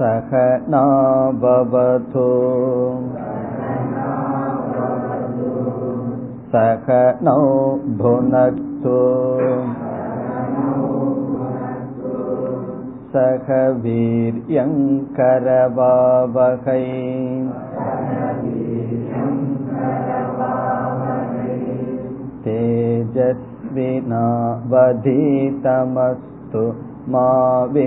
[0.00, 0.30] सह
[0.72, 2.28] नाभवतु
[6.52, 6.86] सह
[7.26, 7.34] नो
[7.98, 8.94] भुनक्तु
[13.14, 13.50] सह
[13.82, 14.78] वीर्यङ्करवावहै
[22.46, 24.24] तेजस्विना
[24.72, 26.64] बधितमस्तु
[27.14, 27.26] मा
[27.74, 27.86] वि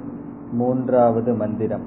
[0.59, 1.85] मूर्ाव मन्दिरम्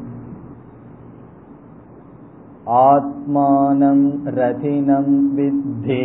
[2.75, 4.05] आत्मानम्
[4.37, 6.03] रथिनं विद्धे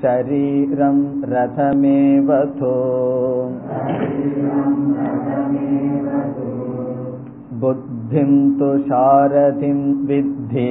[0.00, 2.74] शरीरम् रथमेवतो
[7.62, 10.68] बुद्धिं तु सारथिं विद्धि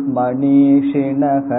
[0.05, 1.51] भोक्तेत्याहुर्मणीषिणः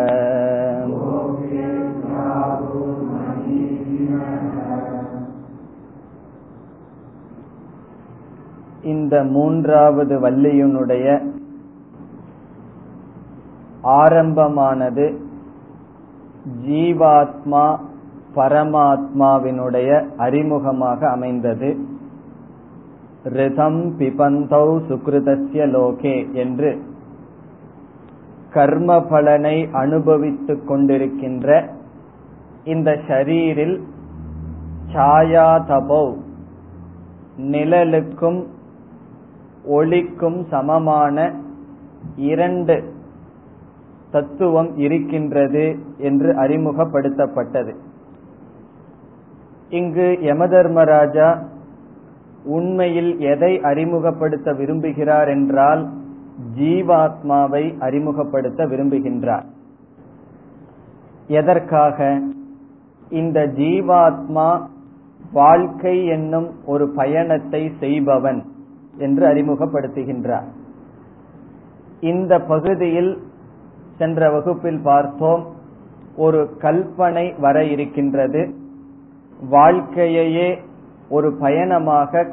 [8.83, 11.05] இந்த மூன்றாவது வள்ளியினுடைய
[13.99, 15.05] ஆரம்பமானது
[16.65, 17.65] ஜீவாத்மா
[18.35, 21.69] பரமாத்மாவினுடைய அறிமுகமாக அமைந்தது
[23.24, 26.82] ரிதம் பிபந்தௌ சுக்ருதஸ்ய லோகே என்று
[28.50, 31.70] கர்ம பலனை அனுபவித்துக் கொண்டிருக்கின்ற
[32.64, 33.80] இந்த ஷரீரில்
[34.92, 36.16] சாயா தபோ
[37.36, 38.46] நிழலுக்கும்
[39.68, 41.32] ஒளிக்கும் சமமான
[42.16, 42.94] இரண்டு
[44.10, 47.74] தத்துவம் இருக்கின்றது என்று அறிமுகப்படுத்தப்பட்டது.
[49.70, 51.42] இங்கு யமதர்மராஜா
[52.44, 55.88] உண்மையில் எதை அறிமுகப்படுத்த விரும்புகிறார் என்றால்
[56.58, 59.44] ஜீவாத்மாவை அறிமுகப்படுத்த விரும்புகின்றார்.
[61.26, 62.20] எதற்காக?
[63.10, 64.60] இந்த ஜீவாத்மா
[65.32, 68.44] வாழ்க்கை என்னும் ஒரு பயணத்தை செய்பவன்
[68.98, 70.46] என்று அறிமுகப்படுத்துகின்றார்.
[72.00, 73.22] இந்த பகுதியில்
[73.98, 75.46] சென்ற வகுப்பில் பார்த்தோம்
[76.16, 78.54] ஒரு கல்பனை வர இருக்கின்றது
[79.50, 80.58] வாழ்க்கையையே
[81.10, 82.26] ஒரு பயணமாக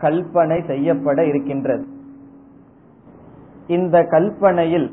[0.00, 1.86] கல்பனை செய்யப்பட இருக்கின்றது.
[3.66, 4.88] இந்த கல்பனையில்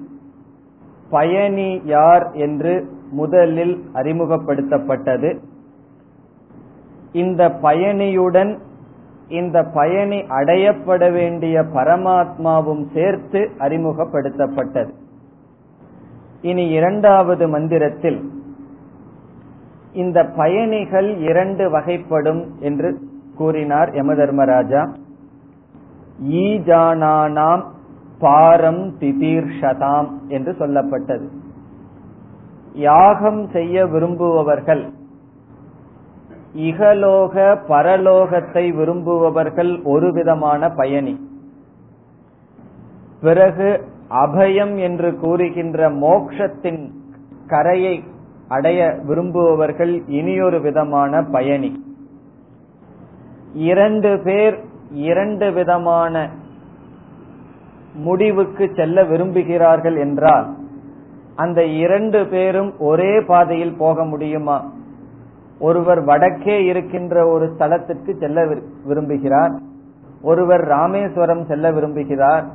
[1.09, 2.73] பயணி யார் என்று
[3.11, 5.31] முதலில் அறிமுகப்படுத்தப்பட்டது.
[7.13, 8.53] இந்த பயணியுடன்
[9.29, 14.93] இந்த பயணி அடையப்பட வேண்டிய பரமாத்மாவும் சேர்த்து அறிமுகப்படுத்தப்பட்டது.
[16.41, 18.19] இனி இரண்டாவது மந்திரத்தில்
[19.93, 22.99] இந்த பயணிகள் இரண்டு வகைப்படும் என்று
[23.35, 24.93] கூறினார் யமதர்மராஜா.
[26.23, 27.63] ஈஜானானாம்
[28.19, 31.27] பாரம் திதீர்ஷதாம் என்று சொல்லப்பட்டது.
[32.73, 34.91] யாகம் செய்ய விரும்புபவர்கள்
[36.55, 37.35] இகலோக
[37.67, 41.31] பரலோகத்தை விரும்புபவர்கள் ஒரு விதமான பயணி.
[43.21, 46.91] பிறகு அபயம் என்று கூறுகின்ற மோக்ஷத்தின்
[47.47, 48.03] கரையை
[48.47, 51.95] அடைய விரும்புபவர்கள் இனியொரு விதமான பயணி.
[53.53, 56.29] இரண்டு பேர் இரண்டு விதமான
[57.95, 60.55] முடிவுக்கு செல்ல விரும்புகிறார்கள் என்றால்
[61.35, 64.71] அந்த இரண்டு பேரும் ஒரே பாதையில் போக முடியுமா?
[65.59, 68.45] ஒருவர் வடக்கே இருக்கின்ற ஒரு ஸ்தலத்திற்கு செல்ல
[68.87, 69.57] விரும்புகிறார்.
[70.21, 72.45] ஒருவர் ராமேஸ்வரம் செல்ல விரும்புகிறார்.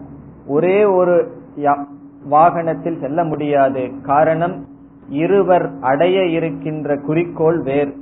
[0.46, 1.32] ஒரே ஒரு
[2.24, 3.90] வாகனத்தில் செல்ல முடியாது.
[4.02, 4.67] காரணம்
[5.08, 7.94] இருவர் அடைய இருக்கின்ற குறிக்கோள் வேறு.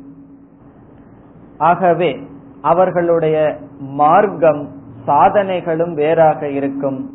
[1.58, 2.18] ஆகவே
[2.62, 4.68] அவர்களுடைய மார்க்கம்
[5.06, 7.10] சாதனைகளும் வேறாக இருக்கும்.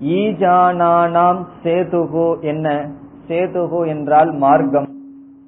[0.00, 2.90] ஈஜானானாம் சேதுகு என்ன?
[3.28, 4.86] சேதுகு என்றால் மார்க்கம்.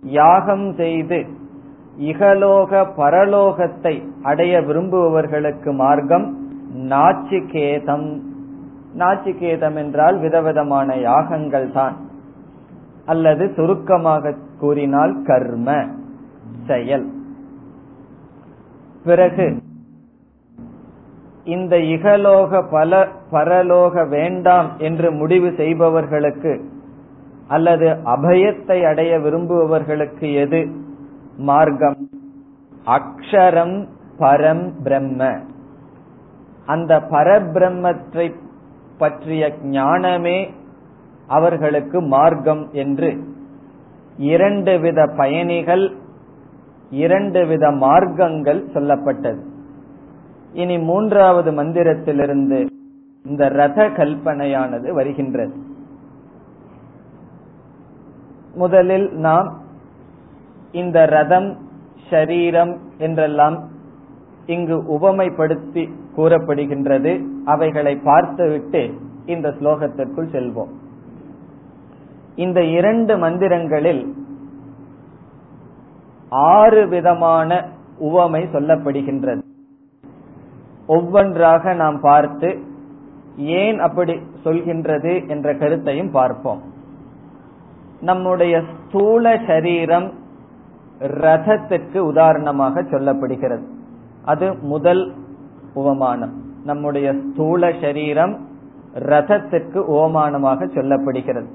[0.03, 1.27] யாகம் செய்து
[1.99, 6.37] இகலோக பரலோகத்தை அடைய விரும்புபவர்களுக்கு மார்க்கம்
[6.75, 8.21] நாச்சிகேதம்.
[8.99, 11.97] நாச்சிகேதம் என்றால் விதவிதமான யாகங்கள் தான்
[13.07, 15.87] அல்லது சுருக்கமாக கூறினால் கர்ம
[16.67, 17.13] செயல்.
[19.05, 19.63] பிறகு
[21.45, 26.71] இந்த இகலோக பல பரலோக வேண்டாம் என்று முடிவு செய்பவர்களுக்கு
[27.49, 30.69] அல்லது அபயத்தை அடைய விரும்புபவர்களுக்கு எது?
[31.37, 32.09] மார்க்கம்.
[32.87, 35.39] அக்ஷரம் பரம் பிரம்ம.
[36.67, 38.35] அந்த பரபிரம்மத்தை
[38.99, 40.51] பற்றிய ஞானமே
[41.27, 43.23] அவர்களுக்கு மார்க்கம் என்று.
[44.17, 45.93] இரண்டு வித பயணிகள்
[46.91, 49.39] இரண்டு வித மார்க்கங்கள் சொல்லப்பட்டது.
[50.53, 52.67] இனி மூன்றாவது மந்திரத்திலிருந்து
[53.25, 55.55] இந்த ரத கல்பனையானது வருகின்றது.
[58.55, 59.61] முதலில் நாம்
[60.73, 61.57] இந்த ரதம்
[62.11, 63.69] ஷரீரம் என்றெல்லாம்
[64.47, 67.27] இங்கு உபமைப்படுத்தி கூறப்படுகின்றது.
[67.45, 68.95] அவைகளை பார்த்துவிட்டு
[69.27, 70.73] இந்த ஸ்லோகத்திற்குள் செல்வோம்.
[72.37, 74.13] இந்த இரண்டு மந்திரங்களில்
[76.29, 79.43] ஆறு விதமான உவமை சொல்லப்படுகின்றது.
[80.87, 82.59] ஒவ்வொன்றாக நாம் பார்த்து
[83.37, 84.13] ஏன் அப்படி
[84.45, 86.63] சொல்கின்றது என்ற கருத்தையும் பார்ப்போம்.
[88.01, 90.13] நம்முடைய ஸ்தூல சரீரம்
[90.99, 93.65] ரதத்திற்கு உதாரணமாக சொல்லப்படுகிறது.
[94.25, 95.15] அது முதல்
[95.75, 96.33] உவமானம்.
[96.65, 98.49] நம்முடைய ஸ்தூல சரீரம்
[98.93, 101.49] ரதத்திற்கு ஓமானமாக சொல்லப்படுகிறது.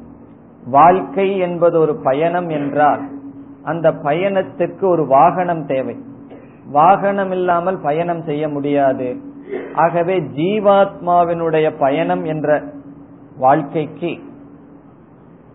[0.66, 3.02] வாழ்க்கை என்பது ஒரு பயணம் என்றால்
[3.64, 5.98] அந்த பயணத்திற்கு ஒரு வாகனம் தேவை.
[6.66, 9.16] வாகனம் இல்லாமல் பயணம் செய்ய முடியாது.
[9.74, 12.64] ஆகவே ஜீவாத்மாவினுடைய பயணம் என்ற
[13.38, 14.20] வாழ்க்கைக்கு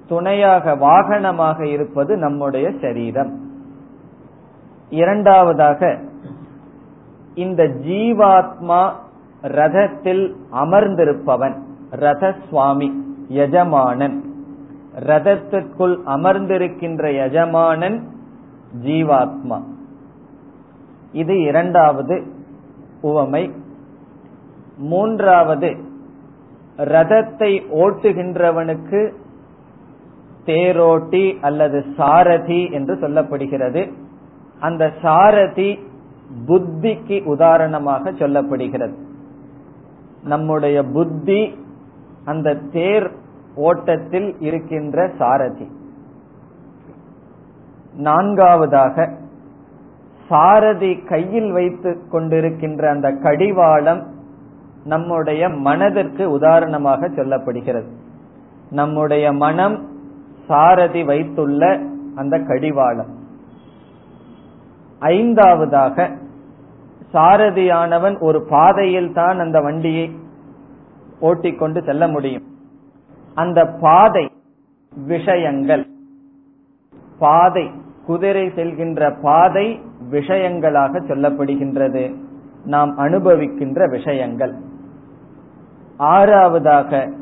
[0.08, 3.40] துணையாக வாகனமாக இருப்பது நம்முடைய சரீரம்.
[4.88, 5.98] இரண்டாவதாக
[7.34, 8.90] இந்த ஜீவாத்மா
[9.42, 11.60] ரதத்தில் அமர்ந்திருப்பவன்
[11.90, 14.23] ரத சுவாமி எஜமானன்
[14.98, 18.08] ரதத்திற்குள் அமர்ந்திருக்கின்ற எஜமானன்
[18.82, 19.62] ஜீவாத்மா.
[21.12, 22.22] இது இரண்டாவது
[23.00, 23.50] உவமை.
[24.78, 25.76] மூன்றாவது
[26.76, 29.12] ரதத்தை ஓட்டுகின்றவனுக்கு
[30.46, 33.92] தேரோட்டி அல்லது சாரதி என்று சொல்லப்படுகிறது.
[34.60, 35.78] அந்த சாரதி
[36.46, 38.94] புத்திக்கு உதாரணமாக சொல்லப்படுகிறது.
[40.24, 41.54] நம்முடைய புத்தி
[42.24, 43.10] அந்த தேர்
[43.54, 45.70] ஓட்டத்தில் இருக்கின்ற சாரதி.
[47.96, 49.10] நான்காவதாக
[50.28, 54.06] சாரதி கையில் வைத்து கொண்டிருக்கின்ற அந்த கடிவாளம்
[54.84, 57.88] நம்முடைய மனதிற்கு உதாரணமாக சொல்லப்படுகிறது.
[58.70, 59.88] நம்முடைய மனம்
[60.46, 61.80] சாரதி வைத்துள்ள
[62.14, 63.22] அந்த கடிவாளம்.
[64.98, 66.10] ஐந்தாவதாக
[67.12, 70.16] சாரதியானவன் ஒரு பாதையில் தான் அந்த வண்டியை
[71.20, 72.52] ஓட்டிக்கொண்டு செல்ல முடியும்.
[73.34, 74.30] அந்த பாதை
[75.06, 75.86] விஷயங்கள்.
[77.18, 77.70] பாதை
[78.06, 82.14] குதிரை செல்கின்ற பாதை விஷயங்களாக சொல்லப்படுகின்றது.
[82.64, 84.54] நாம் அனுபவிக்கின்ற விஷயங்கள்.
[85.98, 87.12] ஆறாவதாக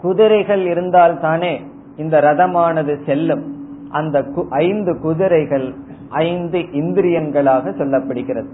[0.00, 1.62] குதிரைகள் இருந்தால் தானே
[1.96, 3.54] இந்த ரதமானது செல்லும்.
[3.90, 5.74] அந்த ஐந்து குதிரைகள்
[6.08, 8.48] ஐந்து இந்திரியங்களாக சொல்லப்படுகிறது.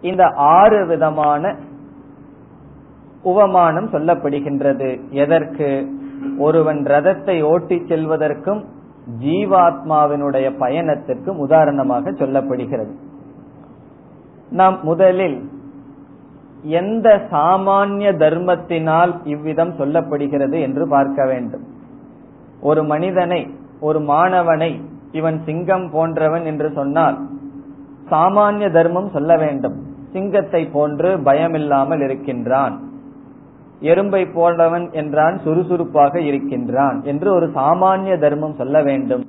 [0.00, 1.56] இந்த ஆறு விதமான
[3.24, 5.00] உவமானம் சொல்லப்படுகின்றது.
[5.10, 5.88] எதற்கு?
[6.38, 8.64] ஒருவன் ரதத்தை ஓட்டிச் செல்வதற்கும்
[9.20, 12.92] ஜீவாத்மாவினுடைய பயணத்திற்கும் உதாரணமாக சொல்லப்படுகிறது.
[14.50, 15.50] நாம் முதலில்
[16.62, 21.64] எந்த சாமானிய தர்மத்தினால் இவ்விதம் சொல்லப்படுகிறது என்று பார்க்க வேண்டும்.
[22.60, 23.50] ஒரு மனிதனை
[23.80, 24.80] ஒரு மாணவனை
[25.12, 27.18] இவன் சிங்கம் போன்றவன் என்று சொன்னால்
[28.10, 29.76] சாமானிய தர்மம் சொல்ல வேண்டும்.
[30.12, 32.74] சிங்கத்தை போன்று பயமில்லாமல் இருக்கின்றான்.
[33.80, 39.24] எறும்பை போன்றவன் என்றான் சுறுசுறுப்பாக இருக்கின்றான் என்று ஒரு சாமானிய தர்மம் சொல்ல வேண்டும்.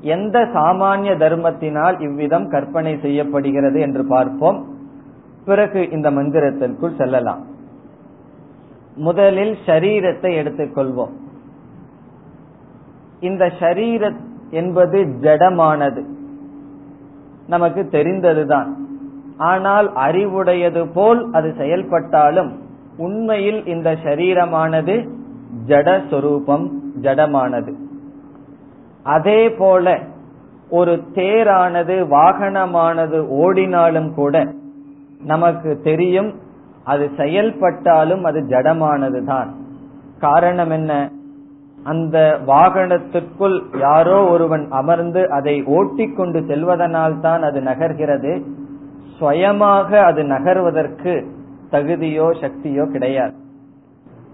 [0.00, 4.66] எந்த சாமானிய தர்மத்தினால் இவ்விதம் கற்பனை செய்யப்படுகிறது என்று பார்ப்போம்.
[5.44, 7.44] பிறகு இந்த மந்திரத்திற்குள் செல்லலாம்.
[8.96, 11.12] முதலில் ஷரீரத்தை எடுத்துக்கொள்வோம்.
[13.20, 14.14] இந்த ஷரீர
[14.50, 16.04] என்பது ஜடமானது.
[17.46, 18.76] நமக்கு தெரிந்ததுதான்.
[19.36, 22.62] ஆனால் அறிவுடையது போல் அது செயல்பட்டாலும்
[22.96, 25.08] உண்மையில் இந்த சரீரமானது
[25.66, 27.74] ஜட சொரூபம் ஜடமானது.
[29.02, 29.98] அதே போல
[30.68, 34.52] ஒரு தேரானது வாகனமானது ஓடினாலும் கூட
[35.24, 36.34] நமக்கு தெரியும்
[36.84, 39.48] அது செயல்பட்டாலும் அது ஜடமானதுதான்.
[40.20, 41.10] காரணம் என்ன?
[41.84, 48.42] அந்த வாகனத்திற்குள் யாரோ ஒருவன் அமர்ந்து அதை ஓட்டிக்கொண்டு செல்வதனால் தான் அது நகர்கிறது.
[49.18, 51.33] சுயமாக அது நகர்வதற்கு
[51.74, 53.34] தகுதியோ சக்தியோ கிடையாது.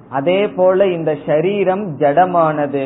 [0.09, 2.85] அதே போல இந்த ஷரீரம் ஜடமானது.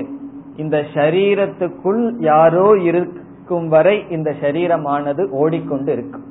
[0.56, 6.26] இந்த ஷரீரத்துக்குள் யாரோ இருக்கும் வரை இந்த ஷரீரமானது ஓடிக்கொண்டு இருக்கும்.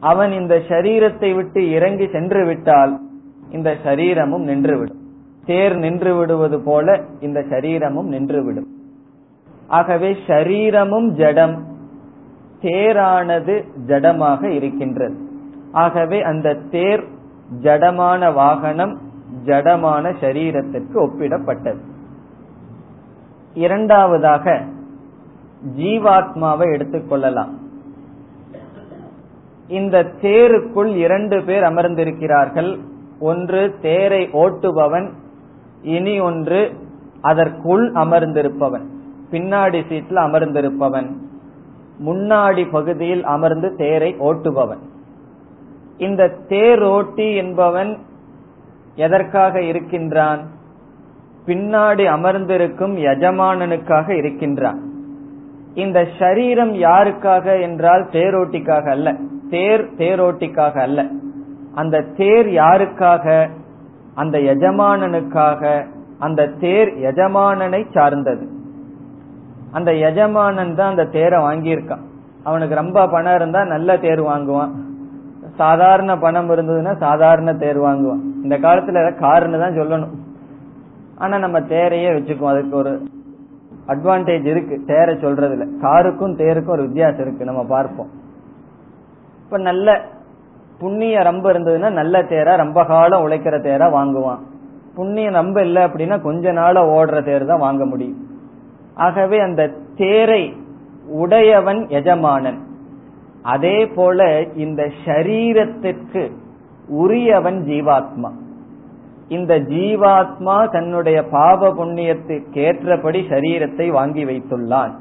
[0.00, 2.92] அவன் இந்த ஷரீரத்தை விட்டு இறங்கி சென்று விட்டால்
[3.50, 5.00] இந்த சரீரமும் நின்றுவிடும்.
[5.44, 8.68] தேர் நின்று விடுவது போல இந்த சரீரமும் நின்றுவிடும்
[9.68, 11.56] ஆகவே ஷரீரமும் ஜடம்
[12.62, 13.54] தேரானது
[13.86, 15.16] ஜடமாக இருக்கின்றது.
[15.72, 17.04] ஆகவே அந்த தேர்
[17.62, 18.98] ஜடமான வாகனம்
[19.44, 21.78] ஜடமான சரீரத்திற்கு ஒப்பிடப்பட்டது.
[23.54, 24.64] இரண்டாவதாக
[25.76, 27.50] ஜீவாத்மாவை எடுத்துக்கொள்ளலாம்
[29.68, 32.78] இந்த தேருக்குள் இரண்டு பேர் அமர்ந்திருக்கிறார்கள்.
[33.20, 35.10] ஒன்று தேரை ஓட்டுபவன்
[35.82, 36.72] இனி ஒன்று
[37.20, 38.84] அதற்குள் அமர்ந்திருப்பவன்.
[39.30, 41.12] பின்னாடி சீட்டில் அமர்ந்திருப்பவன்.
[42.06, 44.96] முன்னாடி பகுதியில் அமர்ந்து தேரை ஓட்டுபவன்.
[45.98, 47.98] இந்த தேரோட்டி என்பவன்
[48.94, 50.40] எதற்காக இருக்கின்றான்?
[51.46, 54.80] பின்னாடி அமர்ந்திருக்கும் எஜமானனுக்காக இருக்கின்றான்.
[55.74, 59.14] இந்த சரீரம் யாருக்காக என்றால் தேரோட்டிக்காக அல்ல.
[59.50, 61.06] தேர் தேரோட்டிக்காக அல்ல.
[61.74, 63.50] அந்த தேர் யாருக்காக?
[64.14, 65.86] அந்த எஜமானனுக்காக
[66.18, 68.48] அந்த தேர் எஜமானனை சார்ந்தது.
[69.70, 72.04] அந்த எஜமானன் தான் அந்த தேரை வாங்கியிருக்கான்.
[72.44, 74.86] அவனுக்கு ரொம்ப பணம் இருந்தா நல்ல தேர் வாங்குவான்.
[75.58, 78.20] சாதாரண பணம் இருந்ததுன்னா சாதாரண தேர் வாங்குவான்.
[78.42, 80.14] இந்த காலத்துல காருன்னு தான் சொல்லணும்.
[81.18, 82.46] ஆனா நம்ம தேரையே வச்சுக்குவோம்.
[82.46, 83.02] அதுக்கு ஒரு
[83.88, 84.82] அட்வான்டேஜ் இருக்கு.
[84.86, 85.66] தேரை சொல்றதுல.
[85.82, 87.44] காருக்கும் தேருக்கும் ஒரு வித்தியாசம் இருக்கு.
[87.44, 88.08] நம்ம பார்ப்போம்.
[89.44, 90.00] இப்ப நல்ல
[90.78, 94.38] புண்ணிய ரொம்ப இருந்ததுன்னா நல்ல தேரா ரொம்ப காலம் உழைக்கிற தேரா வாங்குவான்.
[94.94, 98.26] புண்ணியம் ரொம்ப இல்லை அப்படின்னா கொஞ்ச நாள ஓடுற தேர் தான் வாங்க முடியும்.
[98.94, 100.56] ஆகவே அந்த தேரை
[101.06, 102.66] உடையவன் எஜமானன்.
[103.42, 106.32] அதே போல இந்த ஷரீரத்திற்கு
[106.88, 108.30] உரியவன் ஜீவாத்மா.
[109.28, 114.92] இந்த ஜீவாத்மா தன்னுடைய பாவ புண்ணியத்துக்கு ஏற்றபடி சரீரத்தை வாங்கி வைத்துள்ளான்.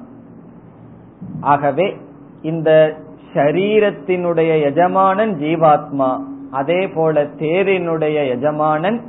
[1.41, 1.97] ஆகவே
[2.41, 2.95] இந்த
[3.33, 6.19] ஷரீரத்தினுடைய எஜமானன் ஜீவாத்மா
[6.51, 9.01] அதே போல தேரினுடைய எஜமானன்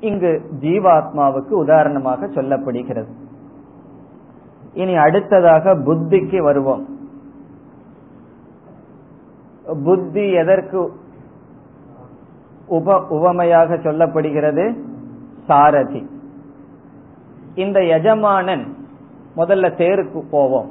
[0.00, 3.08] இங்கு ஜீவாத்மாவுக்கு உதாரணமாக சொல்லப்படுகிறது.
[4.74, 6.97] இனி அடுத்ததாக புத்திக்கு வருவோம்.
[9.76, 10.92] புத்தி எதற்கு
[12.66, 14.78] உப உவமையாக சொல்லப்படுகிறது?
[15.46, 16.10] சாரதி.
[17.54, 18.76] இந்த எஜமானன்
[19.36, 20.70] முதல்ல தேருக்கு போவோம்.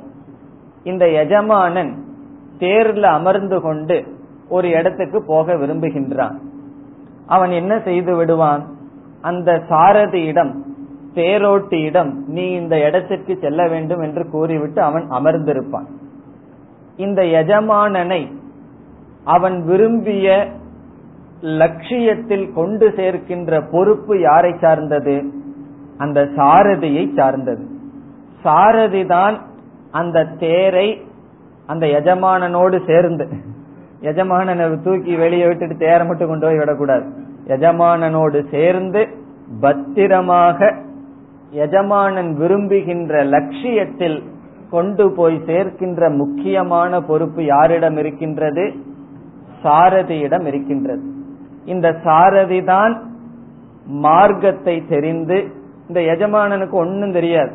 [0.84, 2.06] இந்த எஜமானன்
[2.60, 4.06] தேர்ல அமர்ந்து கொண்டு
[4.50, 6.36] ஒரு இடத்துக்கு போக விரும்புகின்றான்.
[7.26, 8.76] அவன் என்ன செய்து விடுவான்?
[9.22, 10.56] அந்த சாரதியிடம்
[11.14, 15.86] தேரோட்டியிடம் நீ இந்த இடத்திற்கு செல்ல வேண்டும் என்று கூறிவிட்டு அவன் அமர்ந்திருப்பான்.
[16.96, 18.32] இந்த எஜமானனை
[19.34, 20.28] அவன் விரும்பிய
[21.62, 25.16] லட்சியத்தில் கொண்டு சேர்க்கின்ற பொறுப்பு யாரை சார்ந்தது?
[26.04, 27.64] அந்த சாரதியை சார்ந்தது.
[28.44, 29.36] சாரதி தான்
[29.92, 30.88] அந்த தேரை
[31.66, 33.26] அந்த எஜமானனோடு சேர்ந்து
[34.02, 37.06] எஜமானனை தூக்கி வெளியே விட்டுட்டு தேரை மட்டும் கொண்டு போய் விடக்கூடாது.
[37.56, 39.02] எஜமானனோடு சேர்ந்து
[39.62, 40.70] பத்திரமாக
[41.64, 44.18] எஜமானன் விரும்புகின்ற லட்சியத்தில்
[44.70, 48.66] கொண்டு போய் சேர்க்கின்ற முக்கியமான பொறுப்பு யாரிடம் இருக்கின்றது?
[49.68, 51.06] சாரதியிடம் இருக்கின்றது.
[51.66, 52.94] இந்த சாரதி தான்
[53.86, 55.38] மார்க்கத்தை தெரிந்து
[55.88, 57.54] இந்த எஜமானனுக்கு ஒன்னும் தெரியாது.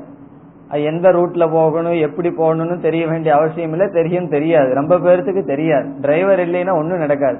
[0.90, 4.70] எந்த ரூட்ல போகணும் எப்படி போகணும்னு தெரிய வேண்டிய அவசியம் இல்லை தெரியும் தெரியாது.
[4.74, 5.88] ரொம்ப பேர்த்துக்கு தெரியாது.
[6.00, 7.38] டிரைவர் இல்லைன்னா ஒன்னும் நடக்காது.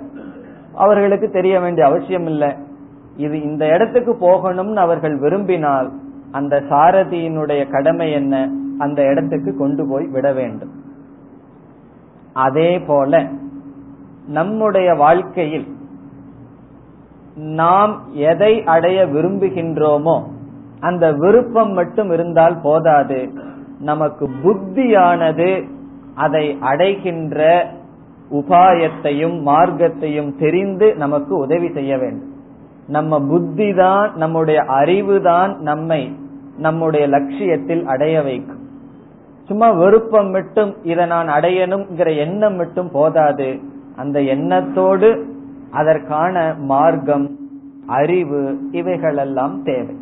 [0.74, 2.50] அவர்களுக்கு தெரிய வேண்டிய அவசியம் இல்லை.
[3.16, 5.88] இது இந்த இடத்துக்கு போகணும்னு அவர்கள் விரும்பினால்
[6.30, 8.34] அந்த சாரதியினுடைய கடமை என்ன?
[8.78, 10.72] அந்த இடத்துக்கு கொண்டு போய் விட வேண்டும்.
[12.32, 13.22] அதே போல
[14.26, 15.66] நம்முடைய வாழ்க்கையில்
[17.34, 20.22] நாம் எதை அடைய விரும்புகின்றோமோ
[20.80, 23.32] அந்த விருப்பம் மட்டும் இருந்தால் போதாது.
[23.78, 25.68] நமக்கு புத்தியானது
[26.14, 27.66] அதை அடைகின்ற
[28.30, 32.30] உபாயத்தையும் மார்க்கத்தையும் தெரிந்து நமக்கு உதவி செய்ய வேண்டும்.
[32.86, 36.16] நம்ம புத்தி தான் நம்முடைய அறிவு தான் நம்மை
[36.56, 38.60] நம்முடைய லட்சியத்தில் அடைய வைக்கும்.
[39.44, 43.80] சும்மா விருப்பம் மட்டும் இதை நான் அடையணுங்கிற எண்ணம் மட்டும் போதாது.
[43.96, 45.36] அந்த எண்ணத்தோடு
[45.70, 47.36] அதற்கான மார்க்கம்
[47.86, 49.96] அறிவு இவைகளெல்லாம் தேவை.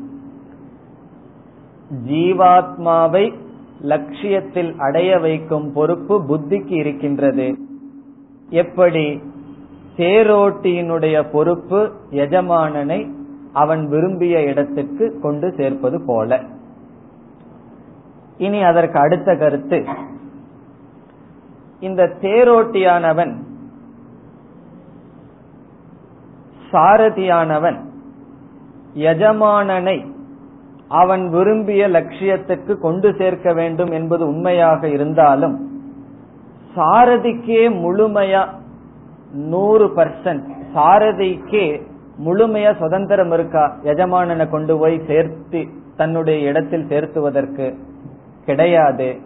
[2.09, 3.35] ஜீவாத்மாவை
[3.81, 7.59] லட்சியத்தில் அடைய வைக்கும் பொறுப்பு புத்திக்கு இருக்கின்றது.
[8.51, 9.21] எப்படி?
[9.97, 13.11] தேரோட்டியினுடைய பொறுப்பு எஜமானனை
[13.53, 16.41] அவன் விரும்பிய இடத்துக்கு கொண்டு சேர்ப்பது போல.
[18.39, 19.85] இனி அதற்கு அடுத்த கருத்து.
[21.81, 23.37] இந்த தேரோட்டியானவன்
[26.73, 27.79] சாரதியானவன்
[28.95, 30.07] எஜமானனை
[30.89, 35.57] அவன் விரும்பிய லட்சியத்துக்கு கொண்டு சேர்க்க வேண்டும் என்பது உண்மையாக இருந்தாலும்
[36.77, 38.49] சாரதிக்கே முழுமையா
[39.33, 40.43] நூறு பர்சன்ட்
[40.75, 41.89] சாரதிக்கே
[42.25, 43.77] முழுமையா சுதந்திரம் இருக்கா?
[43.83, 47.79] எஜமானனை கொண்டு போய் சேர்த்து தன்னுடைய இடத்தில் சேர்த்துவதற்கு
[48.47, 49.19] கிடையாது.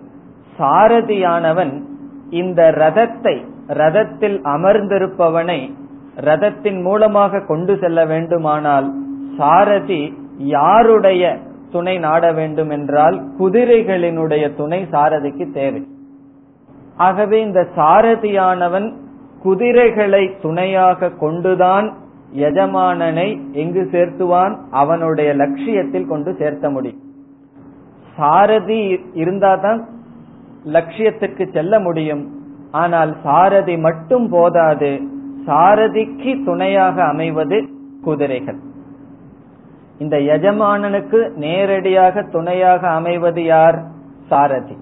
[0.59, 1.83] சாரதியானவன்
[2.31, 5.75] இந்த ரதத்தை ரதத்தில் அமர்ந்திருப்பவனை
[6.17, 8.93] ரதத்தின் மூலமாக கொண்டு செல்ல வேண்டுமானால்
[9.39, 11.39] சாரதி யாருடைய
[11.71, 15.87] துணை நாட வேண்டும் என்றால் குதிரைகளினுடைய துணை சாரதிக்கு தேவை.
[16.97, 18.93] ஆகவே இந்த சாரதியானவன்
[19.43, 21.93] குதிரைகளை துணையாக கொண்டுதான்
[22.35, 27.03] எஜமானனை எங்கு சேர்த்துவான் அவனுடைய லட்சியத்தில் கொண்டு சேர்த்த முடியும்.
[28.17, 29.83] சாரதி இருந்தாதான்
[30.73, 32.31] லட்சியத்துக்கு செல்ல முடியும்.
[32.71, 35.01] ஆனால் சாரதி மட்டும் போதாது
[35.47, 37.69] சாரதிக்கு துணையாக அமைவது
[38.03, 38.59] குதிரைகள்.
[39.99, 43.83] இந்த எஜமானனுக்கு நேரடியாக துணையாக அமைவது யார்?
[44.29, 44.77] சாரதி.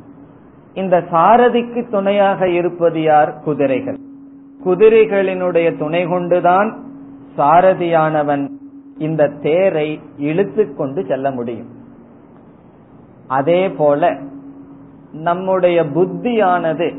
[0.75, 3.40] இந்த சாரதிக்கு துணையாக இருப்பது யார்?
[3.45, 3.99] குதிரைகள்.
[4.64, 6.85] குதிரைகளினுடைய துணை கொண்டுதான்
[7.38, 8.49] சாரதியானவன்
[8.99, 11.69] இந்த தேரை இழுத்து கொண்டு செல்ல முடியும்.
[13.26, 14.19] அதே போல
[15.12, 16.97] நம்முடைய புத்தியானது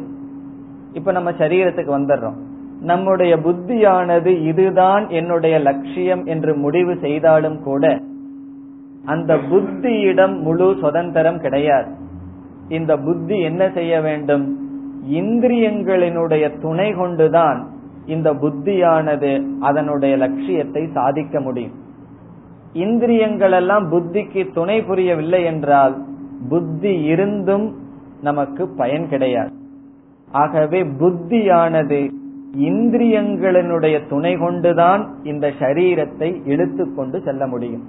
[0.93, 2.51] இப்ப நம்ம சரீரத்துக்கு வந்துடுறோம்.
[2.84, 8.02] நம்முடைய புத்தியானது இதுதான் என்னுடைய லட்சியம் என்று முடிவு செய்தாலும் கூட
[9.06, 11.92] அந்த புத்தியிடம் முழு சுதந்திரம் கிடையாது.
[12.68, 14.46] இந்த புத்தி என்ன செய்ய வேண்டும்?
[15.12, 17.60] இந்திரியங்களினுடைய துணை கொண்டுதான்
[18.06, 21.75] இந்த புத்தியானது அதனுடைய லட்சியத்தை சாதிக்க முடியும்.
[22.74, 25.96] இந்திரியங்கள் எல்லாம் புத்திக்கு துணை புரியவில்லை என்றால்
[26.50, 27.76] புத்தி இருந்தும்
[28.22, 29.54] நமக்கு பயன் கிடையாது.
[30.32, 32.02] ஆகவே புத்தியானது
[32.58, 37.84] இந்திரியங்களினுடைய துணை கொண்டுதான் இந்த சரீரத்தை இழுத்துக்கொண்டு செல்ல முடியும்.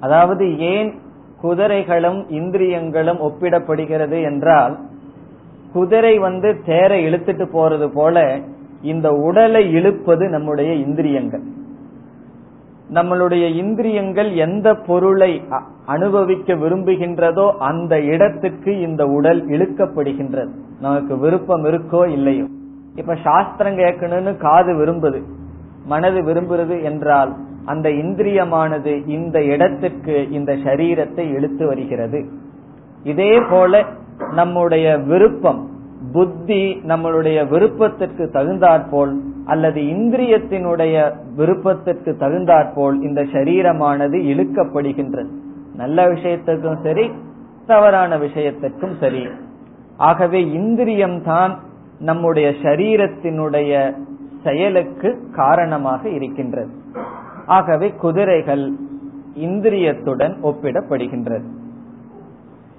[0.00, 0.94] அதாவது ஏன்
[1.40, 4.78] குதிரைகளும் இந்திரியங்களும் ஒப்பிடப்படுகிறது என்றால்
[5.72, 8.38] குதிரை வந்து தேரை இழுத்துட்டு போறது போல
[8.82, 11.42] இந்த உடலை இழுப்பது நம்முடைய இந்திரியங்கள்.
[12.94, 15.42] நம்மளுடைய இந்திரியங்கள் எந்த பொருளை
[15.86, 20.50] அனுபவிக்க விரும்புகின்றதோ அந்த இடத்துக்கு இந்த உடல் இழுக்கப்படுகின்றது.
[20.80, 22.44] நமக்கு விருப்பம் இருக்கோ இல்லையோ.
[22.98, 25.22] இப்ப சாஸ்திரம் கேட்கணும்னு காது விரும்புது.
[25.86, 32.24] மனது விரும்புறது என்றால் அந்த இந்திரியமானது இந்த இடத்துக்கு இந்த சரீரத்தை இழுத்து வருகிறது.
[33.02, 33.84] இதே போல
[34.32, 35.68] நம்முடைய விருப்பம்
[36.12, 45.30] புத்தி நம்மளுடைய விருப்பத்திற்கு தகுந்தாற்போல் அல்லது இந்திரியத்தினுடைய விருப்பத்திற்கு தகுந்தாற்போல் இந்த சரீரமானது இழுக்கப்படுகின்றது.
[45.74, 47.10] நல்ல விஷயத்துக்கும் சரி
[47.66, 49.28] தவறான விஷயத்திற்கும் சரி.
[49.96, 51.56] ஆகவே இந்திரியம்தான்
[51.98, 53.98] நம்முடைய சரீரத்தினுடைய
[54.42, 56.72] செயலுக்கு காரணமாக இருக்கின்றது.
[57.46, 58.72] ஆகவே குதிரைகள்
[59.34, 61.44] இந்திரியத்துடன் ஒப்பிடப்படுகின்றது.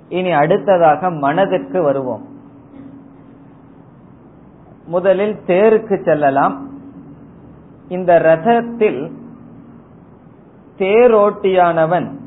[0.09, 2.25] இனி அடுத்ததாக மனதிற்கு வருவோம்.
[4.85, 6.69] முதலில் தேருக்கு செல்லலாம்.
[7.87, 9.11] இந்த ரதத்தில்
[10.77, 12.17] தேரோட்டியானவன்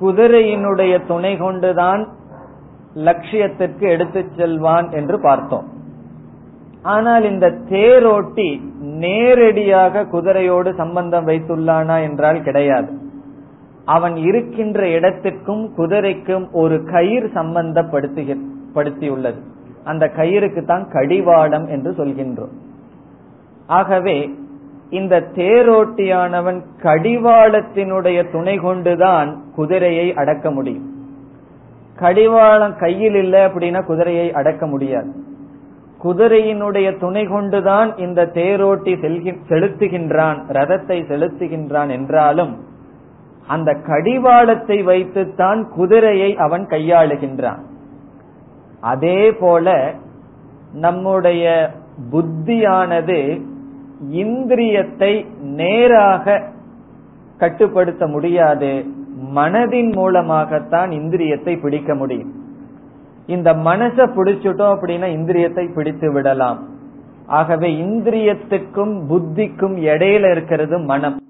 [0.00, 2.15] குதிரையினுடைய துணை கொண்டுதான்
[2.96, 5.64] லட்சியத்திற்கு எடுத்துச் செல்வான் என்று பார்த்தோம்.
[6.82, 13.04] ஆனால் இந்த தேரோட்டி நேரடியாக குதிரையோடு சம்பந்தம் வைத்துள்ளானா என்றால் கிடையாது.
[13.84, 19.36] அவன் இருக்கின்ற இடத்திற்கும் குதிரைக்கும் ஒரு கயிறு சம்பந்தப்படுத்தியுள்ளது
[19.84, 22.50] அந்த கயிறுக்கு தான் கடிவாளம் என்று சொல்கின்றோம்.
[23.66, 24.30] ஆகவே
[24.90, 30.95] இந்த தேரோட்டியானவன் கடிவாளத்தினுடைய துணை கொண்டுதான் குதிரையை அடக்க முடியும்.
[31.98, 35.10] கடிவாளம் கையில் இல்லை அப்படின்னா குதிரையை அடக்க முடியாது.
[36.02, 38.92] குதிரையினுடைய துணை கொண்டுதான் இந்த தேரோட்டி
[39.48, 42.52] செலுத்துகின்றான் ரதத்தை செலுத்துகின்றான் என்றாலும்
[43.46, 47.62] அந்த கடிவாளத்தை வைத்துத்தான் குதிரையை அவன் கையாளுகின்றான்.
[48.80, 49.94] அதே போல
[50.72, 51.44] நம்முடைய
[52.12, 53.18] புத்தியானது
[54.12, 56.42] இந்திரியத்தை நேராக
[57.38, 58.72] கட்டுப்படுத்த முடியாது.
[59.34, 62.32] மனதின் மூலமாகத்தான் இந்திரியத்தை பிடிக்க முடியும்.
[63.26, 66.68] இந்த மனசை பிடிச்சிட்டோம் அப்படின்னா இந்திரியத்தை பிடித்து விடலாம்.
[67.26, 71.20] ஆகவே இந்திரியத்துக்கும் புத்திக்கும் இடையில இருக்கிறது மனம்.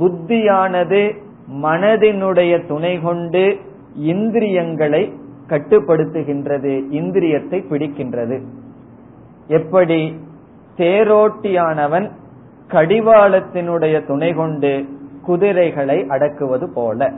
[0.00, 1.16] புத்தியானது
[1.62, 3.58] மனதினுடைய துணை கொண்டு
[3.96, 5.12] இந்திரியங்களை
[5.48, 8.42] கட்டுப்படுத்துகின்றது இந்திரியத்தை பிடிக்கின்றது.
[9.46, 10.16] எப்படி?
[10.76, 12.10] தேரோட்டியானவன்
[12.68, 17.12] கடிவாளத்தினுடைய துணை கொண்டு குதிரைகளை அடக்குவது போல.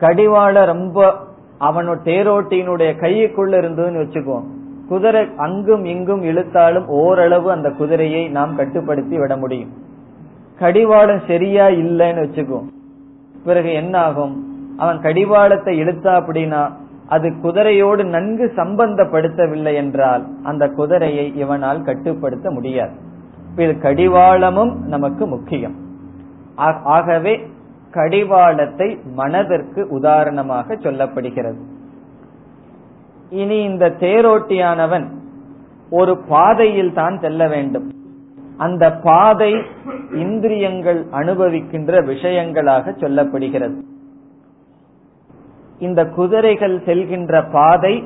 [0.00, 1.14] கடிவாள ரொம்ப
[1.60, 4.44] அவனோட தேரோட்டியினுடைய கைக்குள்ள இருந்ததுன்னு வச்சுக்குவோம்.
[4.88, 9.70] குதிரை அங்கும் இங்கும் இழுத்தாலும் ஓரளவு அந்த குதிரையை நாம் கட்டுப்படுத்தி விட முடியும்.
[10.58, 12.68] கடிவாளம் சரியா இல்லைன்னு வச்சுக்குவோம்.
[13.44, 14.44] பிறகு என்ன ஆகும்
[14.76, 16.72] அவன் கடிவாளத்தை இழுத்தா அப்படின்னா
[17.08, 22.92] அது குதிரையோடு நன்கு சம்பந்தப்படுத்தவில்லை என்றால் அந்த குதிரையை இவனால் கட்டுப்படுத்த முடியாது.
[23.56, 25.74] இது கடிவாளமும் நமக்கு முக்கியம்.
[26.66, 27.34] ஆகவே
[27.90, 31.60] கடிவாளத்தை மனதிற்கு உதாரணமாக சொல்லப்படுகிறது.
[33.30, 35.06] இனி இந்த தேரோட்டியானவன்
[35.90, 37.90] ஒரு பாதையில் தான் செல்ல வேண்டும்.
[38.56, 39.52] அந்த பாதை
[40.14, 43.78] இந்திரியங்கள் அனுபவிக்கின்ற விஷயங்களாக சொல்லப்படுகிறது.
[45.78, 48.04] இந்த குதிரைகள் செல்கின்ற பாதை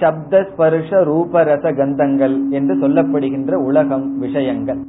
[0.00, 4.82] சப்த ஸ்பர்ஷ ரூபரச கந்தங்கள் என்று சொல்லப்படுகின்ற உலகம் விஷயங்கள்.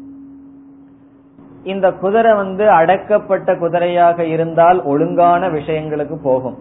[1.65, 6.57] இந்த குதிரை வந்து அடக்கப்பட்ட குதிரையாக இருந்தால் ஒழுங்கான விஷயங்களுக்கு போகும்.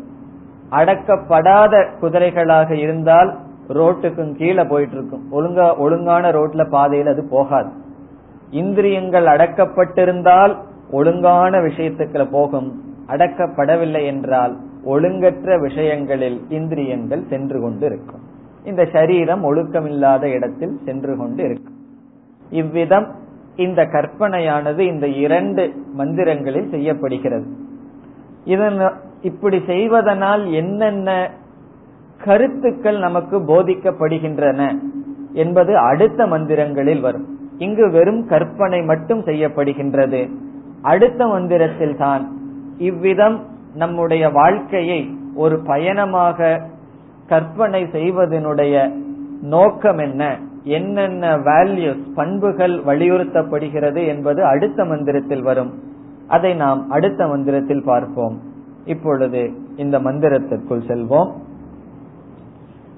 [0.70, 3.30] அடக்கப்படாத குதிரைகளாக இருந்தால்
[3.68, 7.70] ரோட்டுக்கும் கீழே போயிட்டு இருக்கும் ஒழுங்கா ஒழுங்கான ரோட்ல பாதையில் அது போகாது.
[8.50, 10.54] இந்திரியங்கள் அடக்கப்பட்டிருந்தால்
[10.90, 12.68] ஒழுங்கான விஷயத்துக்குள்ள போகும்.
[13.08, 18.22] அடக்கப்படவில்லை என்றால் ஒழுங்கற்ற விஷயங்களில் இந்திரியங்கள் சென்று கொண்டு இருக்கும்
[18.64, 21.76] இந்த சரீரம் ஒழுக்கமில்லாத இடத்தில் சென்று கொண்டு இருக்கும்
[22.50, 23.06] இவ்விதம்
[23.56, 27.46] இந்த கற்பனையானது இந்த இரண்டு மந்திரங்களில் செய்யப்படுகிறது.
[28.44, 31.30] இதன் இப்படி செய்வதனால் என்னென்ன
[32.24, 34.78] கருத்துக்கள் நமக்கு போதிக்கப்படுகின்றன
[35.32, 37.26] என்பது அடுத்த மந்திரங்களில் வரும்.
[37.58, 40.30] இங்கு வெறும் கற்பனை மட்டும் செய்யப்படுகின்றது.
[40.82, 42.38] அடுத்த மந்திரத்தில் தான்
[42.78, 43.42] இவ்விதம்
[43.74, 46.60] நம்முடைய வாழ்க்கையை ஒரு பயணமாக
[47.26, 49.02] கற்பனை செய்வதனுடைய
[49.40, 50.38] நோக்கம் என்ன?
[50.64, 55.82] என்னென்ன வேல்யூஸ் பண்புகள் வலியுறுத்தப்படுகிறது என்பது அடுத்த மந்திரத்தில் வரும்.
[56.28, 58.40] அதை நாம் அடுத்த மந்திரத்தில் பார்ப்போம்.
[58.84, 61.32] இப்பொழுது இந்த மந்திரத்திற்குள் செல்வோம்.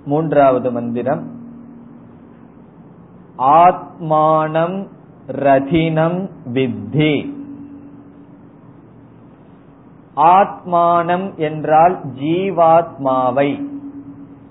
[0.04, 1.30] மூன்றாவது மந்திரம்.
[3.38, 4.86] ஆத்மானம்
[5.32, 7.32] ரதினம் வித்தி.
[10.16, 13.75] ஆத்மானம் என்றால் ஜீவாத்மாவை.